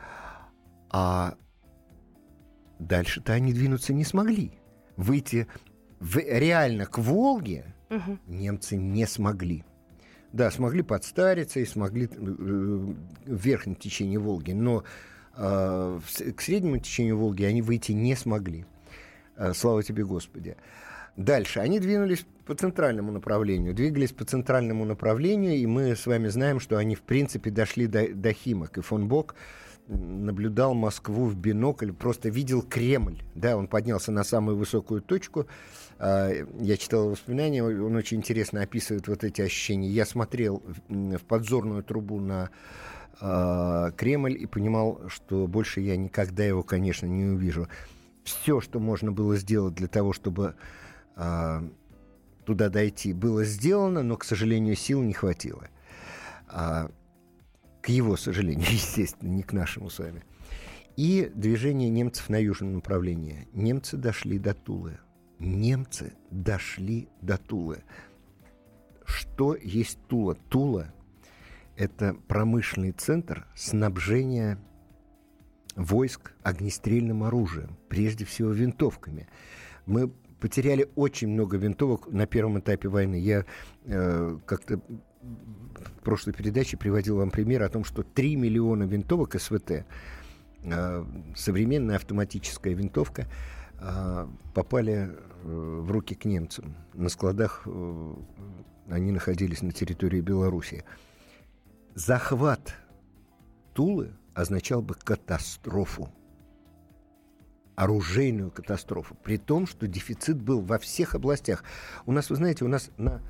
А 0.89 1.35
дальше-то 2.79 3.33
они 3.33 3.53
двинуться 3.53 3.93
не 3.93 4.03
смогли. 4.03 4.51
Выйти 4.97 5.47
в, 5.99 6.17
реально 6.17 6.85
к 6.85 6.97
Волге 6.97 7.73
угу. 7.89 8.17
немцы 8.27 8.75
не 8.75 9.05
смогли. 9.05 9.63
Да, 10.33 10.49
смогли 10.49 10.81
подстариться 10.81 11.59
и 11.59 11.65
смогли 11.65 12.05
э, 12.05 12.07
в 12.15 12.95
верхнем 13.25 13.75
течении 13.75 14.17
Волги, 14.17 14.53
но 14.53 14.83
э, 15.35 15.99
к 16.35 16.41
среднему 16.41 16.77
течению 16.77 17.17
Волги 17.17 17.43
они 17.43 17.61
выйти 17.61 17.91
не 17.91 18.15
смогли. 18.15 18.65
Э, 19.35 19.53
слава 19.53 19.83
тебе, 19.83 20.05
Господи. 20.05 20.55
Дальше. 21.17 21.59
Они 21.59 21.79
двинулись 21.79 22.25
по 22.45 22.55
центральному 22.55 23.11
направлению. 23.11 23.73
Двигались 23.73 24.13
по 24.13 24.23
центральному 24.23 24.85
направлению, 24.85 25.55
и 25.55 25.65
мы 25.65 25.95
с 25.95 26.05
вами 26.05 26.29
знаем, 26.29 26.61
что 26.61 26.77
они, 26.77 26.95
в 26.95 27.01
принципе, 27.01 27.51
дошли 27.51 27.87
до, 27.87 28.07
до 28.13 28.31
Химок. 28.31 28.77
И 28.77 28.81
фон 28.81 29.09
Бок 29.09 29.35
наблюдал 29.87 30.73
Москву 30.73 31.25
в 31.25 31.35
бинокль, 31.35 31.91
просто 31.91 32.29
видел 32.29 32.61
Кремль. 32.61 33.21
Да, 33.35 33.57
он 33.57 33.67
поднялся 33.67 34.11
на 34.11 34.23
самую 34.23 34.57
высокую 34.57 35.01
точку. 35.01 35.47
А, 35.99 36.29
я 36.59 36.77
читал 36.77 37.09
воспоминания, 37.09 37.63
он 37.63 37.95
очень 37.95 38.17
интересно 38.17 38.61
описывает 38.61 39.07
вот 39.07 39.23
эти 39.23 39.41
ощущения. 39.41 39.89
Я 39.89 40.05
смотрел 40.05 40.63
в 40.87 41.19
подзорную 41.25 41.83
трубу 41.83 42.19
на 42.19 42.49
а, 43.19 43.91
Кремль 43.91 44.33
и 44.33 44.45
понимал, 44.45 45.01
что 45.07 45.47
больше 45.47 45.81
я 45.81 45.97
никогда 45.97 46.43
его, 46.43 46.63
конечно, 46.63 47.05
не 47.05 47.25
увижу. 47.25 47.67
Все, 48.23 48.61
что 48.61 48.79
можно 48.79 49.11
было 49.11 49.35
сделать 49.35 49.73
для 49.73 49.87
того, 49.87 50.13
чтобы 50.13 50.55
а, 51.15 51.63
туда 52.45 52.69
дойти, 52.69 53.13
было 53.13 53.43
сделано, 53.43 54.03
но, 54.03 54.15
к 54.15 54.23
сожалению, 54.23 54.75
сил 54.75 55.01
не 55.01 55.13
хватило 55.13 55.67
к 57.81 57.89
его 57.89 58.15
сожалению, 58.15 58.67
естественно, 58.69 59.29
не 59.29 59.43
к 59.43 59.53
нашему 59.53 59.89
с 59.89 59.99
вами. 59.99 60.23
И 60.97 61.31
движение 61.33 61.89
немцев 61.89 62.29
на 62.29 62.37
южном 62.37 62.73
направлении. 62.73 63.47
Немцы 63.53 63.97
дошли 63.97 64.37
до 64.39 64.53
Тулы. 64.53 64.99
Немцы 65.39 66.13
дошли 66.29 67.07
до 67.21 67.37
Тулы. 67.37 67.83
Что 69.05 69.55
есть 69.55 69.99
Тула? 70.07 70.35
Тула– 70.49 70.93
это 71.75 72.15
промышленный 72.27 72.91
центр 72.91 73.47
снабжения 73.55 74.59
войск 75.75 76.33
огнестрельным 76.43 77.23
оружием, 77.23 77.77
прежде 77.89 78.25
всего 78.25 78.51
винтовками. 78.51 79.27
Мы 79.85 80.09
потеряли 80.39 80.89
очень 80.95 81.29
много 81.29 81.57
винтовок 81.57 82.07
на 82.11 82.25
первом 82.25 82.59
этапе 82.59 82.89
войны. 82.89 83.15
Я 83.15 83.45
э, 83.85 84.37
как-то 84.45 84.81
в 85.21 86.03
прошлой 86.03 86.33
передаче 86.33 86.77
приводил 86.77 87.17
вам 87.17 87.31
пример 87.31 87.63
о 87.63 87.69
том, 87.69 87.83
что 87.83 88.03
3 88.03 88.35
миллиона 88.35 88.83
винтовок 88.83 89.39
СВТ, 89.39 89.85
э, 90.63 91.05
современная 91.35 91.97
автоматическая 91.97 92.73
винтовка, 92.73 93.27
э, 93.79 94.27
попали 94.53 94.93
э, 94.93 95.11
в 95.43 95.91
руки 95.91 96.15
к 96.15 96.25
немцам. 96.25 96.75
На 96.93 97.09
складах 97.09 97.67
они 98.89 99.11
находились 99.11 99.61
на 99.61 99.71
территории 99.71 100.21
Беларуси. 100.21 100.83
Захват 101.95 102.75
Тулы 103.73 104.11
означал 104.33 104.81
бы 104.81 104.95
катастрофу 104.95 106.09
оружейную 107.75 108.51
катастрофу, 108.51 109.15
при 109.23 109.37
том, 109.37 109.65
что 109.65 109.87
дефицит 109.87 110.39
был 110.39 110.61
во 110.61 110.77
всех 110.77 111.15
областях. 111.15 111.63
У 112.05 112.11
нас, 112.11 112.29
вы 112.29 112.35
знаете, 112.35 112.63
у 112.63 112.67
нас 112.67 112.91
на 112.97 113.21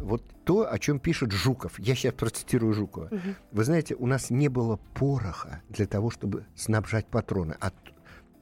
вот 0.00 0.22
то, 0.44 0.70
о 0.70 0.78
чем 0.78 0.98
пишет 0.98 1.32
Жуков. 1.32 1.78
Я 1.78 1.94
сейчас 1.94 2.14
процитирую 2.14 2.72
Жукова. 2.74 3.08
Мгм. 3.10 3.36
Вы 3.52 3.64
знаете, 3.64 3.94
у 3.94 4.06
нас 4.06 4.30
не 4.30 4.48
было 4.48 4.78
пороха 4.94 5.62
для 5.68 5.86
того, 5.86 6.10
чтобы 6.10 6.44
снабжать 6.54 7.06
патроны. 7.06 7.56
А, 7.60 7.72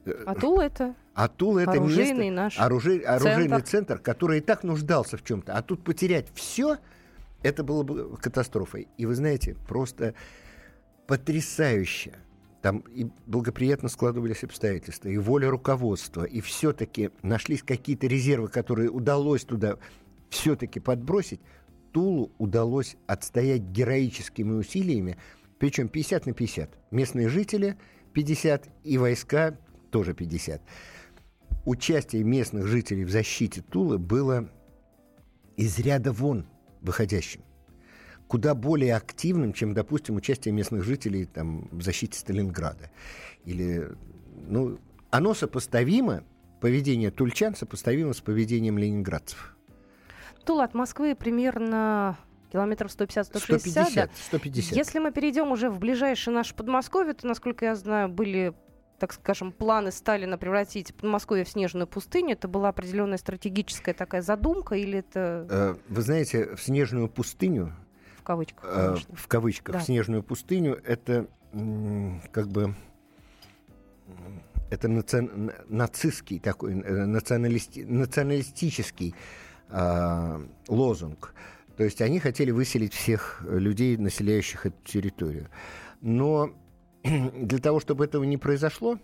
э, 0.05 0.11
А 0.25 0.35
Тула 0.35 0.61
это 0.63 0.95
а 1.13 1.27
Тула 1.27 1.59
это 1.59 1.71
оружейный 1.73 2.29
место, 2.29 2.35
наш 2.35 2.59
оружей- 2.59 3.01
оружейный 3.01 3.49
центр. 3.57 3.67
центр, 3.69 3.99
который 3.99 4.37
и 4.37 4.41
так 4.41 4.63
нуждался 4.63 5.17
в 5.17 5.23
чем-то. 5.23 5.53
А 5.53 5.61
тут 5.61 5.83
потерять 5.83 6.27
все, 6.33 6.77
это 7.43 7.63
было 7.63 7.83
бы 7.83 8.15
катастрофой. 8.17 8.87
И 8.97 9.05
вы 9.05 9.15
знаете, 9.15 9.55
просто 9.67 10.13
потрясающе. 11.07 12.13
Там 12.61 12.79
и 12.93 13.07
благоприятно 13.25 13.87
складывались 13.87 14.43
обстоятельства, 14.43 15.07
и 15.07 15.17
воля 15.17 15.49
руководства, 15.49 16.23
и 16.25 16.41
все-таки 16.41 17.09
нашлись 17.21 17.63
какие-то 17.63 18.07
резервы, 18.07 18.49
которые 18.49 18.89
удалось 18.89 19.45
туда 19.45 19.77
все-таки 20.29 20.79
подбросить. 20.79 21.41
Тулу 21.91 22.31
удалось 22.37 22.95
отстоять 23.07 23.63
героическими 23.63 24.51
усилиями, 24.53 25.17
причем 25.57 25.89
50 25.89 26.25
на 26.27 26.33
50. 26.33 26.69
Местные 26.91 27.29
жители 27.29 27.77
50 28.13 28.69
и 28.83 28.97
войска 28.97 29.57
тоже 29.91 30.13
50. 30.13 30.61
Участие 31.65 32.23
местных 32.23 32.67
жителей 32.67 33.03
в 33.05 33.09
защите 33.09 33.61
Тулы 33.61 33.97
было 33.97 34.49
из 35.57 35.77
ряда 35.79 36.11
вон 36.11 36.47
выходящим. 36.81 37.41
Куда 38.27 38.53
более 38.53 38.95
активным, 38.95 39.53
чем, 39.53 39.73
допустим, 39.73 40.15
участие 40.15 40.53
местных 40.53 40.83
жителей 40.83 41.25
там, 41.25 41.67
в 41.71 41.81
защите 41.81 42.17
Сталинграда. 42.17 42.91
Или, 43.43 43.89
ну, 44.47 44.79
оно 45.09 45.33
сопоставимо, 45.33 46.23
поведение 46.61 47.09
тульчан 47.09 47.55
сопоставимо 47.55 48.13
с 48.13 48.21
поведением 48.21 48.77
ленинградцев. 48.77 49.57
Тула 50.49 50.63
от 50.63 50.73
Москвы 50.73 51.13
примерно 51.13 52.17
километров 52.51 52.89
150-160. 52.89 53.59
150, 53.59 53.93
да. 53.93 54.09
150. 54.29 54.75
Если 54.75 54.97
мы 54.97 55.11
перейдем 55.11 55.51
уже 55.51 55.69
в 55.69 55.77
ближайшее 55.77 56.33
наше 56.33 56.55
Подмосковье, 56.55 57.13
то, 57.13 57.27
насколько 57.27 57.65
я 57.65 57.75
знаю, 57.75 58.09
были 58.09 58.55
так 58.97 59.13
скажем, 59.13 59.51
планы 59.51 59.91
Сталина 59.91 60.39
превратить 60.39 60.95
Подмосковье 60.95 61.45
в 61.45 61.49
снежную 61.49 61.85
пустыню, 61.85 62.31
это 62.33 62.47
была 62.47 62.69
определенная 62.69 63.19
стратегическая 63.19 63.93
такая 63.93 64.23
задумка 64.23 64.73
или 64.73 64.97
это 64.99 65.45
Э, 65.49 65.75
Вы 65.87 66.01
знаете, 66.01 66.55
в 66.55 66.61
снежную 66.63 67.09
пустыню, 67.09 67.71
в 68.17 68.23
кавычках, 68.23 68.65
э, 68.67 68.87
конечно? 68.87 69.15
в 69.15 69.27
кавычках, 69.27 69.73
Да. 69.73 69.79
в 69.81 69.83
снежную 69.83 70.23
пустыню, 70.23 70.81
это 70.83 71.27
как 72.31 72.47
бы 72.47 72.73
это 74.71 74.87
наци- 74.87 75.53
нацистский 75.69 76.39
такой, 76.39 76.73
э, 76.81 77.05
националисти- 77.05 77.85
националистический 77.85 79.13
а, 79.69 80.41
лозунг. 80.67 81.33
То 81.77 81.83
есть 81.83 82.01
они 82.01 82.19
хотели 82.19 82.51
выселить 82.51 82.93
всех 82.93 83.41
людей, 83.47 83.95
населяющих 83.97 84.65
эту 84.65 84.77
территорию. 84.83 85.47
Но 86.01 86.51
для 87.03 87.59
того, 87.59 87.79
чтобы 87.79 88.03
этого 88.05 88.23
не 88.23 88.37
произошло, 88.37 88.97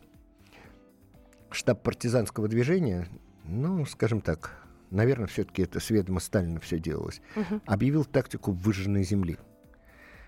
штаб 1.51 1.81
партизанского 1.83 2.47
движения, 2.47 3.07
ну, 3.45 3.85
скажем 3.85 4.21
так, 4.21 4.51
наверное, 4.91 5.27
все-таки 5.27 5.61
это 5.63 5.79
с 5.79 5.89
ведома 5.89 6.19
Сталина 6.19 6.59
все 6.59 6.79
делалось, 6.79 7.21
Мгм. 7.35 7.61
объявил 7.65 8.03
тактику 8.05 8.51
выжженной 8.51 9.03
земли. 9.03 9.37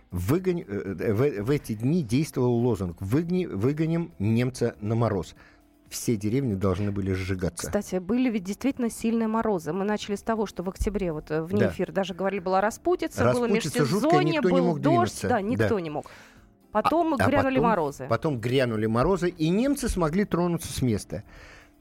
Выгонь- 0.09 0.63
э, 0.65 0.95
э, 0.99 1.13
в, 1.13 1.43
в 1.43 1.49
эти 1.51 1.73
дни 1.73 2.01
действовал 2.01 2.53
лозунг 2.53 3.01
«Выгни- 3.01 3.45
«Выгоним 3.45 4.13
немца 4.19 4.75
на 4.79 4.95
мороз». 4.95 5.35
Все 5.89 6.17
деревни 6.17 6.53
должны 6.55 6.91
были 6.91 7.13
сжигаться. 7.13 7.65
Кстати, 7.67 7.95
были 7.99 8.29
ведь 8.29 8.43
действительно 8.43 8.89
сильные 8.89 9.27
морозы. 9.27 9.71
Мы 9.71 9.85
начали 9.85 10.15
с 10.15 10.21
того, 10.21 10.45
что 10.45 10.63
в 10.63 10.69
октябре, 10.69 11.13
вот 11.13 11.31
э, 11.31 11.41
вне 11.41 11.61
Да. 11.61 11.69
эфира 11.69 11.91
даже 11.93 12.13
говорили, 12.13 12.41
была 12.41 12.59
распутица, 12.59 13.31
было 13.31 13.47
Распутица 13.47 13.85
жуткая, 13.85 14.19
межсезонье, 14.21 14.33
никто 14.35 14.49
не 14.49 14.55
был 14.59 14.65
мог 14.67 14.79
дождь, 14.81 15.13
двинуться. 15.21 15.27
да, 15.29 15.41
никто 15.41 15.75
Да. 15.75 15.81
не 15.81 15.89
мог. 15.89 16.11
Потом 16.73 17.13
А- 17.13 17.17
а 17.23 17.27
грянули 17.27 17.55
потом- 17.55 17.69
морозы. 17.69 18.07
Потом 18.09 18.39
грянули 18.39 18.85
морозы, 18.85 19.29
и 19.29 19.49
немцы 19.49 19.87
смогли 19.87 20.25
тронуться 20.25 20.71
с 20.73 20.81
места. 20.81 21.23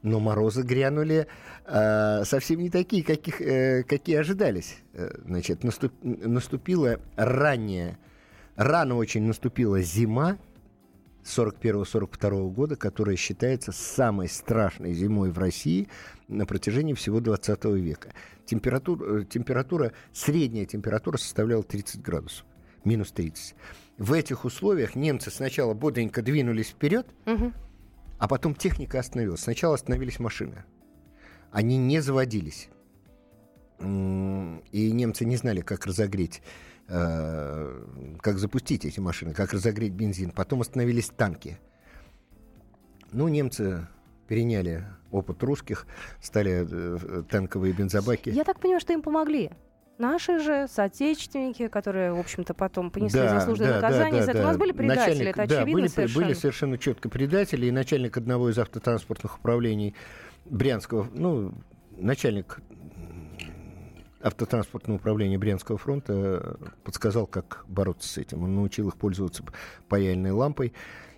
Но 0.03 0.19
морозы 0.19 0.61
грянули 0.61 1.27
э, 1.65 2.23
совсем 2.23 2.59
не 2.61 2.69
такие, 2.69 3.03
каких, 3.03 3.41
э, 3.41 3.83
какие 3.83 4.15
ожидались. 4.17 4.77
Э, 4.93 5.09
значит, 5.25 5.63
наступ- 5.65 5.91
наступила 6.01 6.99
ранняя, 7.17 7.97
рано 8.55 8.95
очень 8.95 9.23
наступила 9.23 9.81
зима 9.81 10.37
41-42 11.27 12.49
года, 12.51 12.75
которая 12.75 13.15
считается 13.15 13.71
самой 13.71 14.29
страшной 14.29 14.93
зимой 14.93 15.31
в 15.31 15.37
России 15.37 15.87
на 16.27 16.45
протяжении 16.45 16.93
всего 16.93 17.19
20 17.19 17.65
века. 17.75 18.13
Температура, 18.45 19.21
э, 19.21 19.25
температура, 19.25 19.91
средняя 20.13 20.65
температура 20.65 21.17
составляла 21.17 21.63
30 21.63 22.01
градусов, 22.01 22.45
минус 22.83 23.11
30. 23.11 23.55
В 23.97 24.13
этих 24.13 24.45
условиях 24.45 24.95
немцы 24.95 25.29
сначала 25.31 25.73
бодренько 25.73 26.21
двинулись 26.21 26.69
вперед, 26.69 27.07
Мгм. 27.25 27.53
а 28.19 28.27
потом 28.27 28.55
техника 28.55 28.99
остановилась. 28.99 29.41
Сначала 29.41 29.75
остановились 29.75 30.19
машины. 30.19 30.63
Они 31.51 31.77
не 31.77 31.99
заводились. 32.01 32.69
И 33.79 34.91
немцы 34.91 35.25
не 35.25 35.35
знали, 35.37 35.61
как 35.61 35.85
разогреть, 35.85 36.41
э, 36.87 37.83
как 38.21 38.39
запустить 38.39 38.85
эти 38.85 38.99
машины, 38.99 39.33
как 39.33 39.53
разогреть 39.53 39.93
бензин. 39.93 40.31
Потом 40.31 40.61
остановились 40.61 41.09
танки. 41.09 41.59
Ну, 43.11 43.27
немцы 43.27 43.87
переняли 44.27 44.83
опыт 45.11 45.41
русских, 45.43 45.85
стали 46.21 46.67
э, 46.69 47.23
танковые 47.29 47.73
бензобаки. 47.73 48.29
Я 48.29 48.43
так 48.43 48.59
понимаю, 48.59 48.81
что 48.81 48.93
им 48.93 49.01
помогли. 49.01 49.51
Наши 49.97 50.37
же 50.39 50.67
соотечественники, 50.67 51.67
которые, 51.67 52.13
в 52.13 52.19
общем-то, 52.19 52.53
потом 52.53 52.91
понесли 52.91 53.19
заслуженное 53.19 53.75
наказание 53.75 54.23
за 54.23 54.31
это. 54.31 54.41
У 54.41 54.43
нас 54.43 54.57
были 54.57 54.71
предатели, 54.71 55.23
Начальник- 55.23 55.29
это 55.29 55.37
да, 55.37 55.43
очевидно 55.43 55.73
были, 55.73 55.87
совершенно. 55.87 56.25
были 56.25 56.33
совершенно 56.35 56.77
четко 56.77 57.09
предатели, 57.09 57.65
и 57.65 57.71
начальник 57.71 58.17
одного 58.17 58.49
из 58.49 58.59
автотранспортных 58.59 59.39
управлений 59.39 59.95
Брянского, 60.45 61.09
ну, 61.13 61.51
начальник 61.97 62.59
м, 64.19 64.27
автотранспортного 64.27 64.97
управления 64.97 65.37
Брянского 65.37 65.77
фронта 65.77 66.13
э, 66.13 66.55
подсказал, 66.83 67.27
как 67.27 67.65
бороться 67.67 68.09
с 68.09 68.17
этим. 68.17 68.43
Он 68.43 68.55
научил 68.55 68.89
их 68.89 68.97
пользоваться 68.97 69.43
паяльной 69.89 70.31
лампой, 70.31 70.73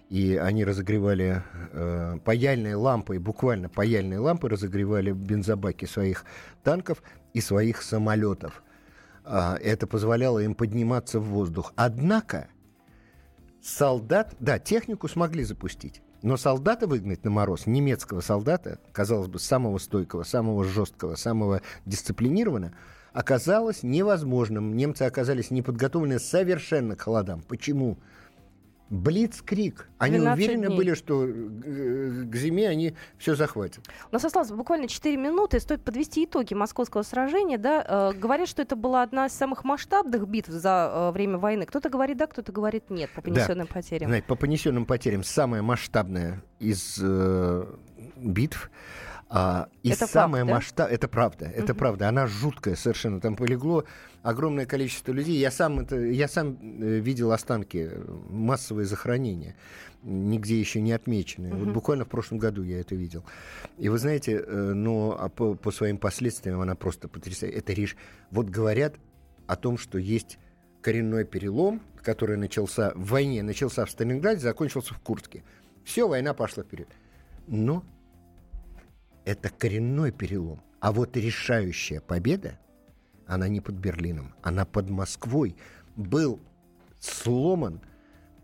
и 0.10 0.36
они 0.36 0.66
разогревали 0.66 1.44
э, 1.72 2.18
паяльной 2.24 2.74
лампой, 2.74 3.20
буквально 3.20 3.70
паяльной 3.70 4.18
лампой 4.18 4.50
разогревали 4.50 5.12
бензобаки 5.12 5.86
своих 5.86 6.26
танков 6.64 7.04
и 7.34 7.42
своих 7.42 7.82
самолетов. 7.82 8.64
А, 9.24 9.58
это 9.58 9.86
позволяло 9.86 10.40
им 10.40 10.56
подниматься 10.56 11.20
в 11.20 11.26
воздух. 11.26 11.74
Однако 11.76 12.48
солдат, 13.62 14.36
да, 14.40 14.58
технику 14.58 15.08
смогли 15.08 15.44
запустить, 15.44 16.02
но 16.22 16.38
солдата 16.38 16.88
выгнать 16.88 17.24
на 17.24 17.32
мороз, 17.32 17.66
немецкого 17.66 18.22
солдата, 18.22 18.80
казалось 18.92 19.28
бы, 19.28 19.40
самого 19.40 19.78
стойкого, 19.78 20.24
самого 20.24 20.64
жесткого, 20.64 21.16
самого 21.16 21.62
дисциплинированного, 21.86 22.74
оказалось 23.14 23.84
невозможным. 23.84 24.76
Немцы 24.76 25.04
оказались 25.04 25.52
неподготовлены 25.52 26.20
совершенно 26.20 26.96
к 26.96 27.02
холодам. 27.02 27.42
Почему? 27.48 27.98
Блицкрик. 28.90 29.88
Они 30.00 30.18
12 30.18 30.38
уверены 30.38 30.68
дней. 30.68 30.78
были, 30.78 30.94
что 30.96 31.26
э, 31.26 32.24
к 32.26 32.36
зиме 32.36 32.68
они 32.68 32.96
все 33.18 33.36
захватят. 33.36 33.86
У 34.12 34.14
нас 34.14 34.26
осталось 34.26 34.50
буквально 34.50 34.88
4 34.88 35.16
минуты. 35.16 35.60
Стоит 35.60 35.84
подвести 35.84 36.26
итоги 36.26 36.56
московского 36.56 37.04
сражения. 37.04 37.58
Да? 37.58 37.86
Э, 37.88 38.18
говорят, 38.18 38.48
что 38.48 38.64
это 38.64 38.76
была 38.76 39.04
одна 39.04 39.28
из 39.28 39.34
самых 39.34 39.64
масштабных 39.64 40.28
битв 40.28 40.50
за 40.50 40.92
э, 40.92 41.12
время 41.12 41.38
войны. 41.38 41.66
Кто-то 41.66 41.90
говорит 41.90 42.18
да, 42.18 42.26
кто-то 42.28 42.52
говорит 42.52 42.90
нет 42.90 43.12
по 43.12 43.22
понесенным 43.22 43.68
потерям. 43.68 44.10
Знаете, 44.10 44.28
по 44.28 44.36
понесенным 44.36 44.86
потерям 44.86 45.24
самая 45.24 45.62
масштабная 45.62 46.42
из 46.60 46.98
э, 47.00 47.66
битв. 48.18 48.72
А, 49.32 49.70
и 49.84 49.92
Это 49.92 50.08
самая 50.08 50.42
факт, 50.42 50.50
да? 50.50 50.56
масштаб... 50.56 50.92
Это 50.92 51.08
правда, 51.08 51.46
это 51.46 51.74
Мгм. 51.74 51.78
правда. 51.78 52.10
Она 52.10 52.26
жуткая 52.26 52.76
совершенно. 52.76 53.22
Там 53.22 53.36
полегло 53.36 53.86
огромное 54.24 54.66
количество 54.66 55.12
людей. 55.12 55.38
Я 55.38 55.52
сам, 55.52 55.80
это, 55.80 55.98
я 55.98 56.28
сам 56.28 56.58
э, 56.82 56.98
видел 57.00 57.32
останки, 57.32 57.90
э, 57.92 58.06
массовые 58.30 58.88
захоронения, 58.88 59.56
нигде 60.02 60.60
еще 60.60 60.82
не 60.82 60.92
отмеченные. 60.94 61.54
Вот 61.54 61.66
Мгм. 61.66 61.74
буквально 61.74 62.06
в 62.06 62.10
прошлом 62.10 62.40
году 62.40 62.64
я 62.64 62.80
это 62.80 62.96
видел. 62.96 63.24
И 63.78 63.88
вы 63.88 64.00
знаете, 64.00 64.44
э, 64.46 64.74
но 64.74 65.16
а 65.20 65.30
по, 65.30 65.54
по 65.54 65.70
своим 65.70 66.00
последствиям 66.00 66.60
она 66.60 66.74
просто 66.74 67.08
потрясает. 67.08 67.56
Это 67.56 67.72
риш... 67.74 67.96
Вот 68.32 68.50
говорят 68.50 68.96
о 69.46 69.56
том, 69.56 69.78
что 69.78 70.00
есть 70.00 70.40
коренной 70.82 71.24
перелом, 71.24 71.82
который 72.02 72.38
начался 72.38 72.94
в 72.96 73.10
войне, 73.10 73.44
начался 73.44 73.86
в 73.86 73.92
Сталинграде, 73.92 74.40
закончился 74.40 74.96
в 74.96 75.00
Курске. 75.00 75.44
Все, 75.84 76.08
война 76.08 76.34
пошла 76.34 76.64
вперед. 76.64 76.88
Но 77.48 77.84
это 79.30 79.50
коренной 79.50 80.12
перелом. 80.12 80.62
А 80.80 80.92
вот 80.92 81.16
решающая 81.16 82.02
победа, 82.02 82.58
она 83.28 83.48
не 83.48 83.62
под 83.62 83.76
Берлином, 83.76 84.34
она 84.42 84.66
под 84.66 84.90
Москвой. 84.90 85.56
Был 85.96 86.40
сломан 87.00 87.80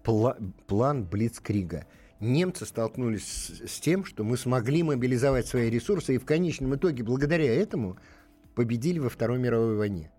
пла- 0.03 0.37
план 0.67 1.03
Блицкрига. 1.05 1.87
Немцы 2.19 2.65
столкнулись 2.65 3.25
с, 3.25 3.67
с 3.67 3.79
тем, 3.79 4.05
что 4.05 4.23
мы 4.23 4.37
смогли 4.37 4.83
мобилизовать 4.83 5.47
свои 5.47 5.71
ресурсы 5.71 6.15
и 6.15 6.17
в 6.19 6.25
конечном 6.25 6.75
итоге, 6.75 7.03
благодаря 7.03 7.51
этому, 7.51 7.97
победили 8.53 8.99
во 8.99 9.09
Второй 9.09 9.39
мировой 9.39 9.75
войне. 9.77 10.11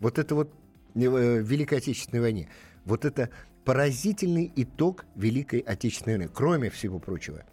Вот 0.00 0.18
это 0.18 0.34
вот 0.34 0.50
э, 0.94 1.42
Великой 1.42 1.78
Отечественной 1.78 2.22
войне. 2.22 2.48
Вот 2.86 3.04
это 3.04 3.28
поразительный 3.64 4.50
итог 4.56 5.04
Великой 5.14 5.60
Отечественной 5.60 6.16
войны, 6.16 6.32
кроме 6.32 6.70
всего 6.70 6.98
прочего. 7.00 7.44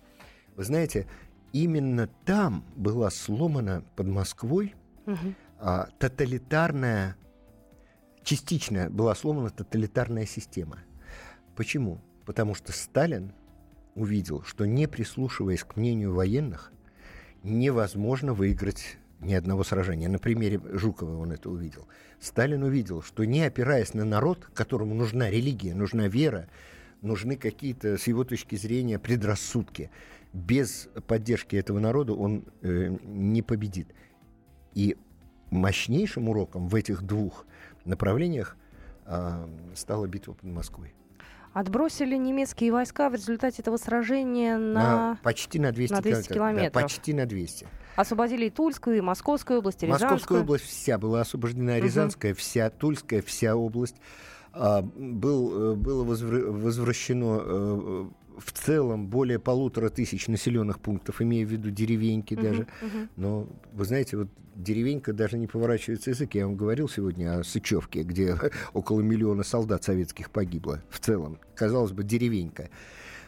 Вы 0.55 0.63
знаете, 0.63 1.07
именно 1.53 2.07
там 2.25 2.65
была 2.75 3.09
сломана 3.09 3.83
под 3.95 4.07
Москвой 4.07 4.75
угу. 5.05 5.33
а, 5.59 5.87
тоталитарная, 5.99 7.15
частично 8.23 8.89
была 8.89 9.15
сломана 9.15 9.49
тоталитарная 9.51 10.25
система. 10.25 10.79
Почему? 11.55 12.01
Потому 12.25 12.55
что 12.55 12.73
Сталин 12.73 13.33
увидел, 13.95 14.43
что 14.43 14.65
не 14.65 14.87
прислушиваясь 14.87 15.63
к 15.63 15.75
мнению 15.75 16.13
военных, 16.13 16.71
невозможно 17.43 18.33
выиграть 18.33 18.97
ни 19.19 19.33
одного 19.33 19.63
сражения. 19.63 20.09
На 20.09 20.19
примере 20.19 20.59
Жукова 20.73 21.17
он 21.17 21.31
это 21.31 21.49
увидел. 21.49 21.87
Сталин 22.19 22.63
увидел, 22.63 23.01
что 23.01 23.25
не 23.25 23.43
опираясь 23.43 23.93
на 23.93 24.05
народ, 24.05 24.49
которому 24.53 24.95
нужна 24.95 25.29
религия, 25.29 25.75
нужна 25.75 26.07
вера, 26.07 26.49
нужны 27.03 27.35
какие-то, 27.35 27.97
с 27.97 28.07
его 28.07 28.23
точки 28.23 28.55
зрения, 28.55 28.99
предрассудки. 28.99 29.89
Без 30.31 30.89
поддержки 31.07 31.55
этого 31.55 31.79
народа 31.79 32.13
он 32.13 32.45
э, 32.61 32.95
не 33.03 33.41
победит. 33.41 33.93
И 34.73 34.97
мощнейшим 35.51 36.29
уроком 36.29 36.67
в 36.67 36.75
этих 36.75 37.03
двух 37.03 37.45
направлениях 37.85 38.57
э, 39.05 39.47
стала 39.75 40.07
битва 40.07 40.33
под 40.33 40.49
Москвой. 40.49 40.93
Отбросили 41.53 42.15
немецкие 42.17 42.71
войска 42.71 43.11
в 43.11 43.13
результате 43.13 43.61
этого 43.61 43.77
сражения 43.77 44.57
на... 44.57 45.11
на 45.11 45.19
почти 45.21 45.59
на 45.59 45.71
200, 45.71 45.93
на 45.93 46.01
200 46.01 46.33
километров. 46.33 46.73
Да, 46.73 46.81
почти 46.81 47.13
на 47.13 47.27
200. 47.27 47.67
Освободили 47.95 48.45
и 48.45 48.49
Тульскую, 48.49 48.97
и 48.97 49.01
Московскую 49.01 49.59
область, 49.59 49.83
и 49.83 49.85
Рязанскую. 49.85 50.11
Московская 50.13 50.41
область 50.41 50.65
вся 50.65 50.97
была 50.97 51.21
освобождена, 51.21 51.79
Рязанская 51.79 52.31
угу. 52.31 52.39
вся, 52.39 52.71
Тульская 52.71 53.21
вся 53.21 53.55
область. 53.55 53.97
А, 54.53 54.83
был, 54.83 55.71
э, 55.71 55.75
было 55.75 56.03
возвращено 56.03 57.41
э, 57.43 58.05
в 58.37 58.51
целом 58.51 59.07
более 59.07 59.39
полутора 59.39 59.89
тысяч 59.89 60.27
населенных 60.27 60.79
пунктов, 60.79 61.21
имея 61.21 61.45
в 61.45 61.49
виду 61.49 61.71
деревеньки 61.71 62.35
uh-huh, 62.35 62.41
даже. 62.41 62.61
Uh-huh. 62.81 63.09
Но 63.15 63.47
вы 63.73 63.85
знаете, 63.85 64.15
вот 64.15 64.29
деревенька 64.55 65.11
даже 65.11 65.39
не 65.39 65.47
поворачивается 65.47 66.11
язык. 66.11 66.35
Я 66.35 66.45
вам 66.45 66.55
говорил 66.55 66.87
сегодня 66.87 67.39
о 67.39 67.43
Сычевке, 67.43 68.03
где 68.03 68.37
около 68.73 69.01
миллиона 69.01 69.43
солдат 69.43 69.83
советских 69.83 70.29
погибло 70.29 70.83
в 70.89 70.99
целом. 70.99 71.39
Казалось 71.55 71.91
бы, 71.91 72.03
деревенька. 72.03 72.69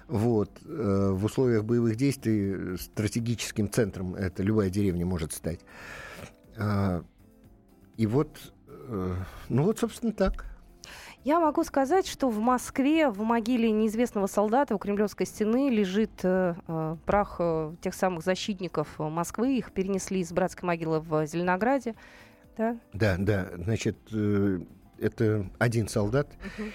Вот. 0.07 0.51
Э, 0.63 1.09
в 1.11 1.25
условиях 1.25 1.65
боевых 1.65 1.95
действий 1.95 2.77
стратегическим 2.77 3.71
центром 3.71 4.13
это 4.13 4.43
любая 4.43 4.69
деревня 4.69 5.07
может 5.07 5.33
стать. 5.33 5.61
А, 6.55 7.03
и 7.97 8.05
вот, 8.05 8.29
ну 9.49 9.63
вот, 9.63 9.79
собственно, 9.79 10.13
так. 10.13 10.54
Я 11.25 11.39
могу 11.39 11.63
сказать, 11.63 12.05
что 12.05 12.29
в 12.29 12.38
Москве 12.39 13.09
в 13.09 13.19
могиле 13.23 13.71
неизвестного 13.71 14.27
солдата 14.27 14.75
у 14.75 14.77
Кремлевской 14.77 15.25
стены 15.25 15.71
лежит 15.71 16.11
э, 16.21 16.53
э 16.67 16.97
прах 17.03 17.38
э, 17.39 17.73
тех 17.81 17.95
самых 17.95 18.23
защитников 18.23 18.99
Москвы. 18.99 19.57
Их 19.57 19.71
перенесли 19.71 20.19
из 20.19 20.31
братской 20.31 20.67
могилы 20.67 20.99
в 20.99 21.25
Зеленограде. 21.25 21.95
Да, 22.57 22.77
да, 22.93 23.15
да. 23.17 23.49
Значит, 23.57 23.97
э, 24.13 24.59
это 24.99 25.49
один 25.57 25.88
солдат. 25.88 26.27
Угу. 26.59 26.67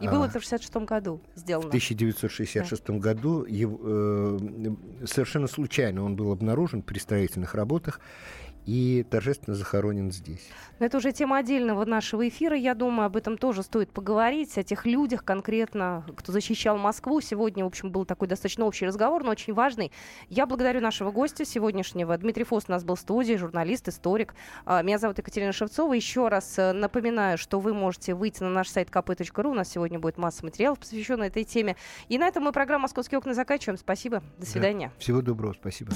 И 0.00 0.08
было 0.08 0.24
это 0.24 0.40
в 0.40 0.42
66 0.42 0.74
году 0.78 1.20
сделано. 1.36 1.66
В 1.66 1.68
1966 1.68 2.84
да. 2.84 2.94
году 2.94 3.44
его, 3.44 3.78
э, 3.84 5.06
совершенно 5.06 5.46
случайно 5.46 6.02
он 6.02 6.16
был 6.16 6.32
обнаружен 6.32 6.82
при 6.82 6.98
строительных 6.98 7.54
работах 7.54 8.00
и 8.66 9.04
торжественно 9.10 9.56
захоронен 9.56 10.10
здесь. 10.12 10.48
Это 10.78 10.96
уже 10.98 11.12
тема 11.12 11.38
отдельного 11.38 11.84
нашего 11.84 12.28
эфира. 12.28 12.56
Я 12.56 12.74
думаю, 12.74 13.06
об 13.06 13.16
этом 13.16 13.36
тоже 13.38 13.62
стоит 13.62 13.90
поговорить, 13.90 14.56
о 14.58 14.62
тех 14.62 14.86
людях 14.86 15.24
конкретно, 15.24 16.04
кто 16.16 16.32
защищал 16.32 16.78
Москву. 16.78 17.20
Сегодня, 17.20 17.64
в 17.64 17.68
общем, 17.68 17.90
был 17.90 18.04
такой 18.04 18.28
достаточно 18.28 18.64
общий 18.64 18.86
разговор, 18.86 19.24
но 19.24 19.30
очень 19.30 19.52
важный. 19.52 19.92
Я 20.28 20.46
благодарю 20.46 20.80
нашего 20.80 21.10
гостя 21.10 21.44
сегодняшнего. 21.44 22.16
Дмитрий 22.16 22.44
Фост 22.44 22.68
у 22.68 22.72
нас 22.72 22.84
был 22.84 22.94
в 22.94 23.00
студии, 23.00 23.34
журналист, 23.34 23.88
историк. 23.88 24.34
А, 24.64 24.82
меня 24.82 24.98
зовут 24.98 25.18
Екатерина 25.18 25.52
Шевцова. 25.52 25.92
Еще 25.92 26.28
раз 26.28 26.58
э, 26.58 26.72
напоминаю, 26.72 27.38
что 27.38 27.60
вы 27.60 27.74
можете 27.74 28.14
выйти 28.14 28.42
на 28.42 28.50
наш 28.50 28.68
сайт 28.68 28.88
kp.ru. 28.90 29.50
У 29.50 29.54
нас 29.54 29.68
сегодня 29.68 29.98
будет 29.98 30.18
масса 30.18 30.44
материалов, 30.44 30.78
посвященных 30.78 31.28
этой 31.28 31.44
теме. 31.44 31.76
И 32.08 32.18
на 32.18 32.26
этом 32.26 32.44
мы 32.44 32.52
программу 32.52 32.82
«Московские 32.82 33.18
окна» 33.18 33.34
заканчиваем. 33.34 33.78
Спасибо. 33.78 34.22
До 34.38 34.46
свидания. 34.46 34.88
Да. 34.88 35.00
Всего 35.00 35.22
доброго. 35.22 35.54
Спасибо. 35.58 35.92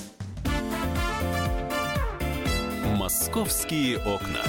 «Московские 2.97 3.99
окна». 3.99 4.43